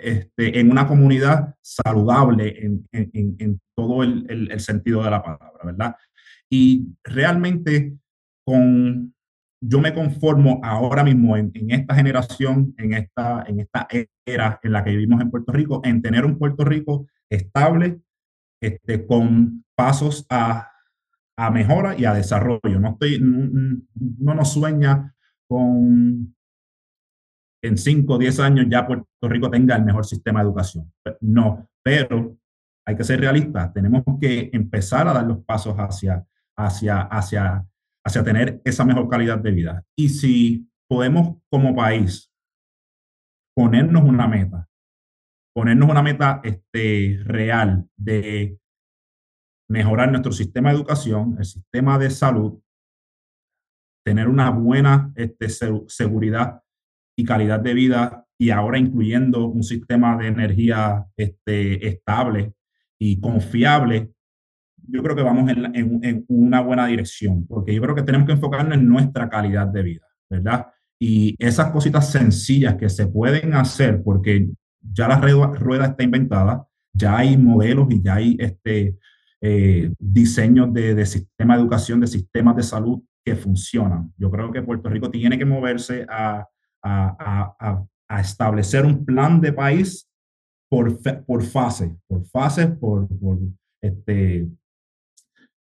[0.00, 5.60] este, en una comunidad saludable en, en, en todo el, el, sentido de la palabra,
[5.64, 5.96] ¿verdad?
[6.50, 7.96] Y realmente
[8.44, 9.14] con,
[9.60, 13.88] yo me conformo ahora mismo en, en, esta generación, en esta, en esta
[14.26, 18.00] era en la que vivimos en Puerto Rico, en tener un Puerto Rico estable,
[18.60, 20.70] este, con pasos a,
[21.36, 22.78] a mejora y a desarrollo.
[22.80, 25.14] No, estoy, no, nos sueña
[25.48, 26.34] con
[27.62, 30.92] en 5 o 10 años ya Puerto Rico tenga el mejor sistema de educación.
[31.20, 32.36] No, pero
[32.86, 33.72] hay que ser realistas.
[33.72, 37.64] Tenemos que empezar a dar los pasos hacia, hacia, hacia,
[38.04, 39.84] hacia tener esa mejor calidad de vida.
[39.96, 42.32] Y si podemos como país
[43.54, 44.68] ponernos una meta,
[45.54, 48.58] ponernos una meta este, real de
[49.70, 52.60] mejorar nuestro sistema de educación, el sistema de salud,
[54.04, 55.48] tener una buena este,
[55.86, 56.61] seguridad
[57.22, 62.54] y calidad de vida y ahora incluyendo un sistema de energía este, estable
[62.98, 64.10] y confiable,
[64.76, 68.32] yo creo que vamos en, en, una buena dirección, porque yo creo que tenemos que
[68.32, 70.66] enfocarnos en nuestra calidad de vida, ¿verdad?
[70.98, 74.48] Y esas cositas sencillas que se pueden hacer, porque
[74.80, 78.96] ya la rueda, está inventada, ya hay modelos y ya hay este,
[79.40, 84.12] eh, diseños de, de sistema de educación, de sistemas de salud que funcionan.
[84.16, 86.48] Yo creo que Puerto Rico tiene que moverse a,
[86.82, 90.08] a, a, a establecer un plan de país
[90.68, 93.38] por, por fase, por fases, por, por,
[93.80, 94.48] este,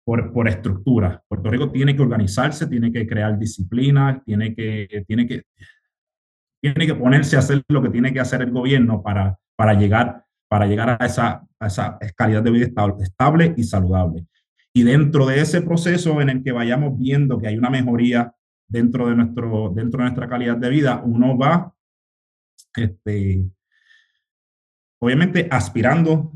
[0.05, 1.23] por, por estructura.
[1.27, 5.43] Puerto Rico tiene que organizarse, tiene que crear disciplina, tiene que, tiene que,
[6.61, 10.23] tiene que ponerse a hacer lo que tiene que hacer el gobierno para, para llegar
[10.53, 14.27] para llegar a esa, a esa calidad de vida estable, y saludable.
[14.71, 18.35] Y dentro de ese proceso en el que vayamos viendo que hay una mejoría
[18.73, 21.71] dentro de, nuestro, dentro de nuestra calidad de vida, uno va,
[22.75, 23.45] este,
[24.99, 26.31] obviamente, aspirando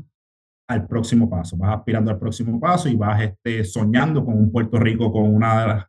[0.68, 1.56] al próximo paso.
[1.56, 5.88] Vas aspirando al próximo paso y vas este, soñando con un Puerto Rico con, una,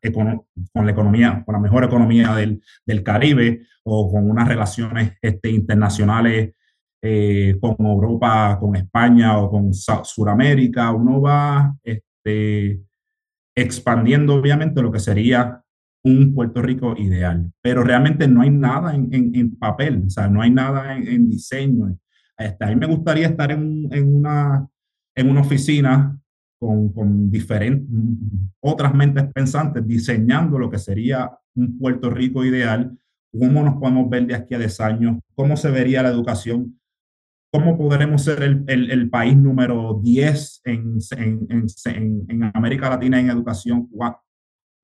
[0.73, 5.51] con la economía, con la mejor economía del, del Caribe o con unas relaciones este,
[5.51, 6.55] internacionales
[7.01, 12.81] eh, con Europa, con España o con Sudamérica, uno va este,
[13.55, 15.63] expandiendo obviamente lo que sería
[16.03, 20.41] un Puerto Rico ideal, pero realmente no hay nada en, en, papel, o sea, no
[20.41, 21.97] hay nada en, diseño.
[22.37, 24.67] Este, a mí me gustaría estar en, una,
[25.15, 26.17] en una oficina
[26.57, 27.87] con, con diferentes,
[28.61, 32.97] otras mentes pensantes diseñando lo que sería un Puerto Rico ideal,
[33.31, 36.79] cómo nos podemos ver de aquí a 10 años, cómo se vería la educación
[37.51, 43.89] cómo podremos ser el, el, país número 10 en, en, en, América Latina en educación,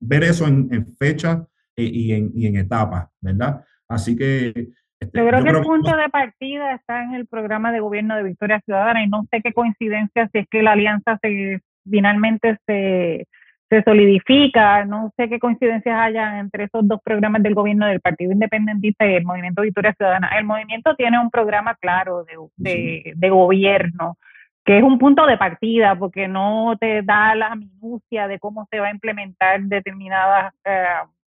[0.00, 3.64] ver eso en, fecha eh, y, en, y en etapas, ¿verdad?
[3.88, 4.70] Así que...
[4.98, 8.22] Este, yo creo que el punto de partida está en el programa de gobierno de
[8.22, 13.26] Victoria Ciudadana y no sé qué coincidencia si es que la alianza se, finalmente se,
[13.68, 14.84] se solidifica.
[14.84, 19.14] No sé qué coincidencias haya entre esos dos programas del gobierno del Partido Independentista y
[19.14, 20.30] el Movimiento Victoria Ciudadana.
[20.38, 22.24] El movimiento tiene un programa claro
[22.56, 24.18] de, de, gobierno,
[24.66, 28.80] que es un punto de partida, porque no te da la minucia de cómo se
[28.80, 30.84] va a implementar determinadas eh,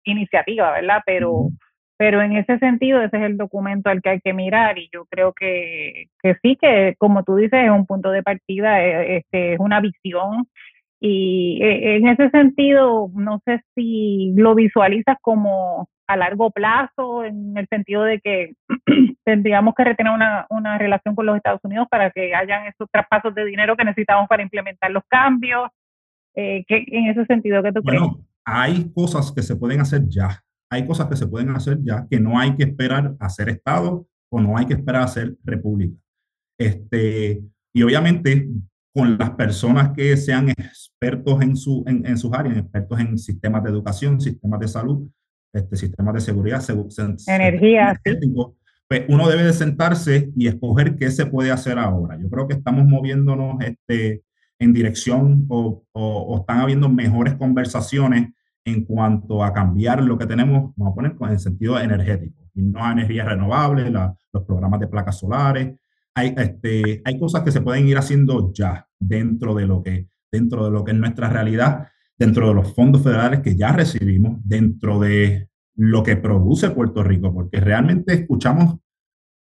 [0.04, 1.02] iniciativas, ¿verdad?
[1.04, 1.50] Pero,
[1.98, 5.04] pero en ese sentido, ese es el documento al que hay que mirar y yo
[5.04, 9.52] creo que, que sí, que como tú dices, es un punto de partida, eh, este,
[9.52, 10.48] es una visión
[10.98, 17.56] y eh, en ese sentido, no sé si lo visualizas como a largo plazo, en
[17.56, 18.54] el sentido de que
[19.24, 23.34] tendríamos que retener una, una relación con los Estados Unidos para que hayan esos traspasos
[23.34, 25.68] de dinero que necesitamos para implementar los cambios.
[26.34, 28.26] Eh, que, en ese sentido, ¿qué tú bueno, crees?
[28.44, 30.42] Hay cosas que se pueden hacer ya.
[30.70, 34.06] Hay cosas que se pueden hacer ya que no hay que esperar a ser Estado
[34.30, 35.96] o no hay que esperar a ser República.
[36.58, 37.42] Este,
[37.74, 38.48] y obviamente
[38.94, 43.62] con las personas que sean expertos en, su, en, en sus áreas, expertos en sistemas
[43.62, 45.08] de educación, sistemas de salud,
[45.56, 46.62] este, sistemas de seguridad,
[47.26, 48.00] energía.
[48.88, 52.16] Pues uno debe de sentarse y escoger qué se puede hacer ahora.
[52.20, 54.22] Yo creo que estamos moviéndonos este,
[54.60, 58.28] en dirección o, o, están habiendo mejores conversaciones
[58.64, 62.84] en cuanto a cambiar lo que tenemos, vamos a poner el sentido energético, y no
[62.84, 65.74] a energías renovables, los programas de placas solares,
[66.14, 70.64] hay, este, hay cosas que se pueden ir haciendo ya dentro de lo que, dentro
[70.64, 71.88] de lo que es nuestra realidad,
[72.18, 77.32] dentro de los fondos federales que ya recibimos, dentro de lo que produce Puerto Rico,
[77.32, 78.76] porque realmente escuchamos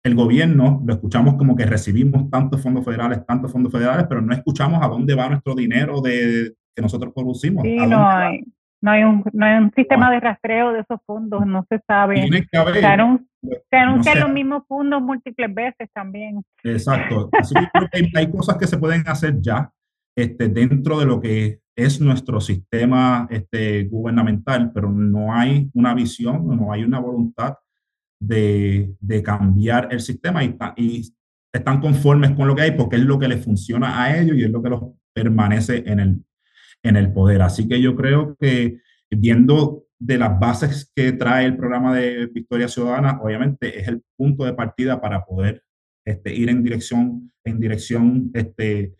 [0.04, 4.32] el gobierno, lo escuchamos como que recibimos tantos fondos federales, tantos fondos federales, pero no
[4.32, 7.62] escuchamos a dónde va nuestro dinero de, que nosotros producimos.
[7.64, 8.44] Sí, no hay.
[8.80, 12.14] No hay un, no hay un sistema de rastreo de esos fondos, no se sabe.
[12.14, 12.74] Tiene que haber.
[12.74, 16.42] Se, anuncian los mismos fondos múltiples veces también.
[16.62, 17.28] Exacto.
[17.32, 19.72] Así que creo que hay, cosas que se pueden hacer ya
[20.16, 26.45] este, dentro de lo que es nuestro sistema este, gubernamental, pero no hay una visión,
[26.57, 27.55] no hay una voluntad
[28.20, 31.14] de, de cambiar el sistema y,
[31.51, 34.45] están conformes con lo que hay porque es lo que les funciona a ellos y
[34.45, 34.83] es lo que los
[35.14, 36.24] permanece en el,
[36.83, 37.43] en el poder.
[37.43, 42.68] Así que yo creo que viendo de las bases que trae el programa de Victoria
[42.68, 45.64] Ciudadana, obviamente es el punto de partida para poder
[46.05, 48.95] este, ir en dirección, en dirección este,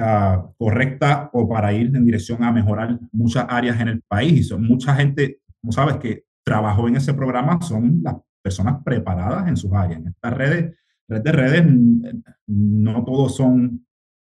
[0.00, 4.32] ah, correcta o para ir en dirección a mejorar muchas áreas en el país.
[4.32, 9.48] Y son mucha gente, como sabes, que trabajó en ese programa, son las personas preparadas
[9.48, 10.00] en sus áreas.
[10.00, 10.76] En estas redes,
[11.08, 11.64] redes de redes,
[12.46, 13.86] no todos son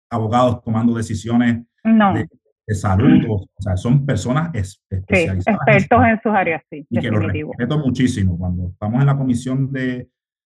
[0.09, 5.47] abogados tomando decisiones de, salud, o, sea, son personas especializadas.
[5.47, 6.86] expertos en, sus áreas, sí.
[6.89, 8.38] Y que lo respeto muchísimo.
[8.38, 10.09] Cuando estamos en la comisión de,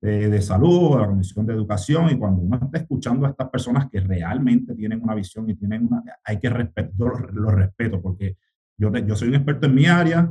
[0.03, 4.01] de, salud, la comisión de educación, y cuando uno está escuchando a estas personas que
[4.01, 8.35] realmente tienen una visión y tienen una, hay que respetar, yo lo, respeto porque
[8.77, 10.29] yo, yo soy un experto en mi área,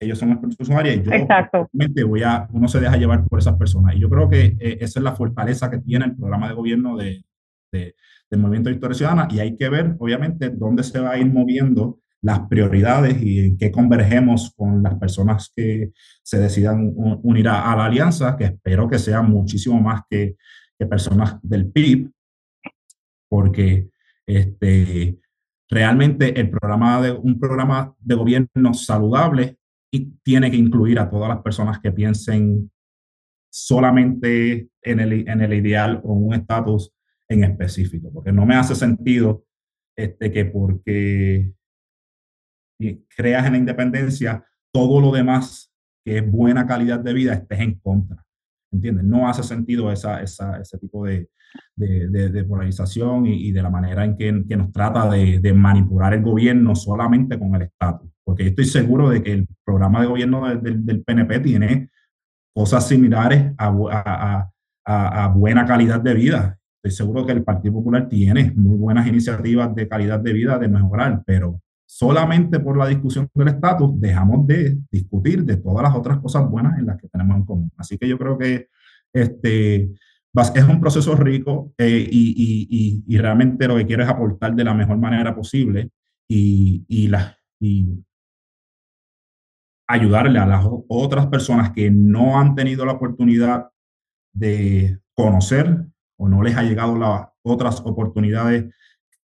[0.00, 1.70] ellos son expertos en su área y yo Exacto.
[2.08, 3.94] voy a, uno se deja llevar por esas personas.
[3.94, 6.96] Y yo creo que eh, esa es la fortaleza que tiene el programa de gobierno
[6.96, 7.24] de,
[7.70, 7.94] de,
[8.28, 12.00] del Movimiento Victoria Ciudadana y hay que ver, obviamente, dónde se va a ir moviendo
[12.22, 15.92] las prioridades y en qué convergemos con las personas que
[16.22, 20.36] se decidan unir a, la alianza, que espero que sean muchísimo más que,
[20.78, 22.10] que personas del PIB,
[23.28, 23.88] porque
[24.26, 25.18] este,
[25.68, 29.58] realmente el programa de, un programa de gobierno saludable
[29.90, 32.70] y tiene que incluir a todas las personas que piensen
[33.50, 36.92] solamente en el, en el ideal o un estatus
[37.28, 39.44] en específico, porque no me hace sentido
[39.96, 41.52] este, que porque
[43.16, 45.72] creas en la independencia, todo lo demás
[46.04, 48.24] que es buena calidad de vida estés en contra.
[48.72, 49.04] ¿Entiendes?
[49.04, 51.28] No hace sentido esa, esa, ese tipo de,
[51.76, 56.22] de, de, polarización y, de la manera en que, que nos trata de, manipular el
[56.22, 58.10] gobierno solamente con el estatus.
[58.24, 61.90] Porque yo estoy seguro de que el programa de gobierno del, del PNP tiene
[62.54, 64.50] cosas similares a, a,
[64.86, 69.06] a, a, buena calidad de vida estoy seguro que el Partido Popular tiene muy buenas
[69.06, 71.60] iniciativas de calidad de vida de mejorar, pero
[71.94, 76.78] solamente por la discusión del estatus dejamos de discutir de todas las otras cosas buenas
[76.78, 77.72] en las que tenemos en común.
[77.76, 78.68] Así que yo creo que
[79.12, 79.90] este,
[80.54, 84.64] es un proceso rico eh, y, y, y, realmente lo que quiero es aportar de
[84.64, 85.90] la mejor manera posible
[86.26, 88.02] y, y, la, y
[89.86, 93.68] ayudarle a las otras personas que no han tenido la oportunidad
[94.32, 95.84] de conocer
[96.16, 98.72] o no les ha llegado las otras oportunidades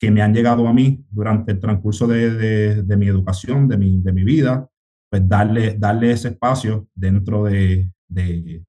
[0.00, 4.00] que me han llegado a mí durante el transcurso de, de, mi educación, de mi,
[4.00, 4.66] de mi, vida,
[5.10, 8.64] pues darle, darle ese espacio dentro de, de,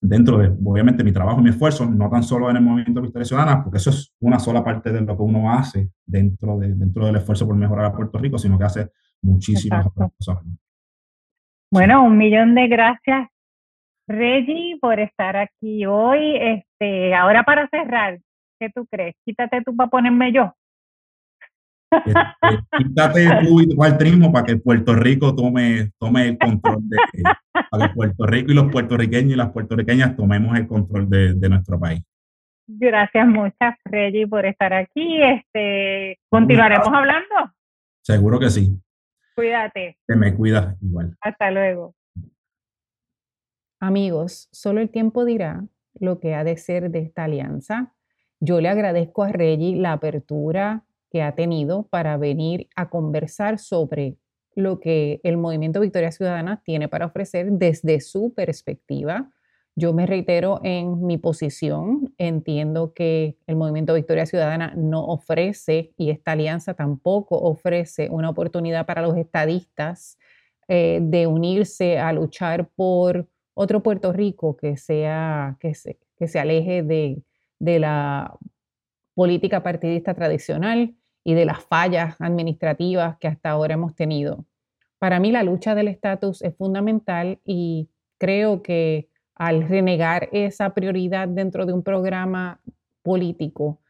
[0.00, 3.26] dentro de, obviamente, mi trabajo y mi esfuerzo, no tan solo en el movimiento Victoria
[3.26, 7.04] Ciudadana, porque eso es una sola parte de lo que uno hace dentro, de, dentro
[7.04, 10.38] del esfuerzo por mejorar a Puerto Rico, sino que hace muchísimas otras cosas.
[11.70, 13.28] Bueno, un millón de gracias
[14.08, 16.36] Reggie, por estar aquí hoy.
[16.36, 18.20] Este, ahora para cerrar,
[18.58, 19.14] ¿qué tú crees?
[19.24, 20.52] Quítate tú para ponerme yo.
[21.90, 22.12] Este,
[22.78, 26.96] quítate tú y tu altruismo para que Puerto Rico tome, tome el control de
[27.70, 31.48] para que Puerto Rico y los puertorriqueños y las puertorriqueñas tomemos el control de, de
[31.48, 32.02] nuestro país.
[32.68, 35.22] Gracias muchas, Reggie, por estar aquí.
[35.22, 37.52] Este, continuaremos hablando.
[38.02, 38.76] Seguro que sí.
[39.36, 39.98] Cuídate.
[40.06, 41.16] Que me cuidas igual.
[41.20, 41.94] Hasta luego.
[43.78, 45.64] Amigos, solo el tiempo dirá
[46.00, 47.94] lo que ha de ser de esta alianza.
[48.40, 54.16] Yo le agradezco a Reggie la apertura que ha tenido para venir a conversar sobre
[54.54, 59.30] lo que el movimiento Victoria Ciudadana tiene para ofrecer desde su perspectiva.
[59.74, 66.10] Yo me reitero en mi posición, entiendo que el movimiento Victoria Ciudadana no ofrece y
[66.10, 70.18] esta alianza tampoco ofrece una oportunidad para los estadistas
[70.68, 76.38] eh, de unirse a luchar por otro Puerto Rico que, sea, que, se, que se
[76.38, 77.22] aleje de,
[77.58, 78.36] de la
[79.14, 80.94] política partidista tradicional
[81.24, 84.44] y de las fallas administrativas que hasta ahora hemos tenido.
[84.98, 87.88] Para mí la lucha del estatus es fundamental y
[88.18, 92.60] creo que al renegar esa prioridad dentro de un programa
[93.02, 93.80] político,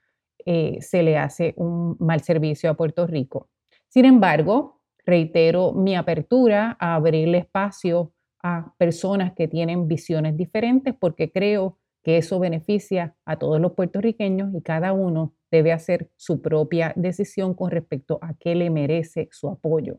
[0.44, 3.48] eh, se le hace un mal servicio a Puerto Rico.
[3.88, 8.12] Sin embargo, reitero mi apertura a abrirle espacio
[8.42, 14.54] a personas que tienen visiones diferentes porque creo que eso beneficia a todos los puertorriqueños
[14.54, 19.48] y cada uno debe hacer su propia decisión con respecto a qué le merece su
[19.48, 19.98] apoyo.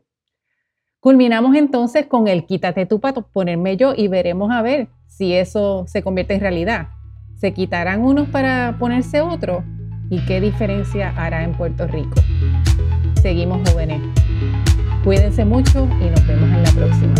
[1.00, 5.84] Culminamos entonces con el quítate tú para ponerme yo y veremos a ver si eso
[5.86, 6.88] se convierte en realidad.
[7.36, 9.62] ¿Se quitarán unos para ponerse otros?
[10.08, 12.22] ¿Y qué diferencia hará en Puerto Rico?
[13.20, 14.00] Seguimos jóvenes.
[15.04, 17.14] Cuídense mucho y nos vemos en la próxima.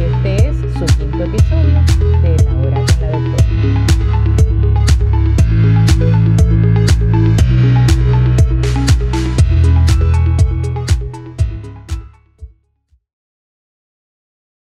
[0.00, 1.80] Este es su quinto episodio
[2.22, 2.89] de La Hora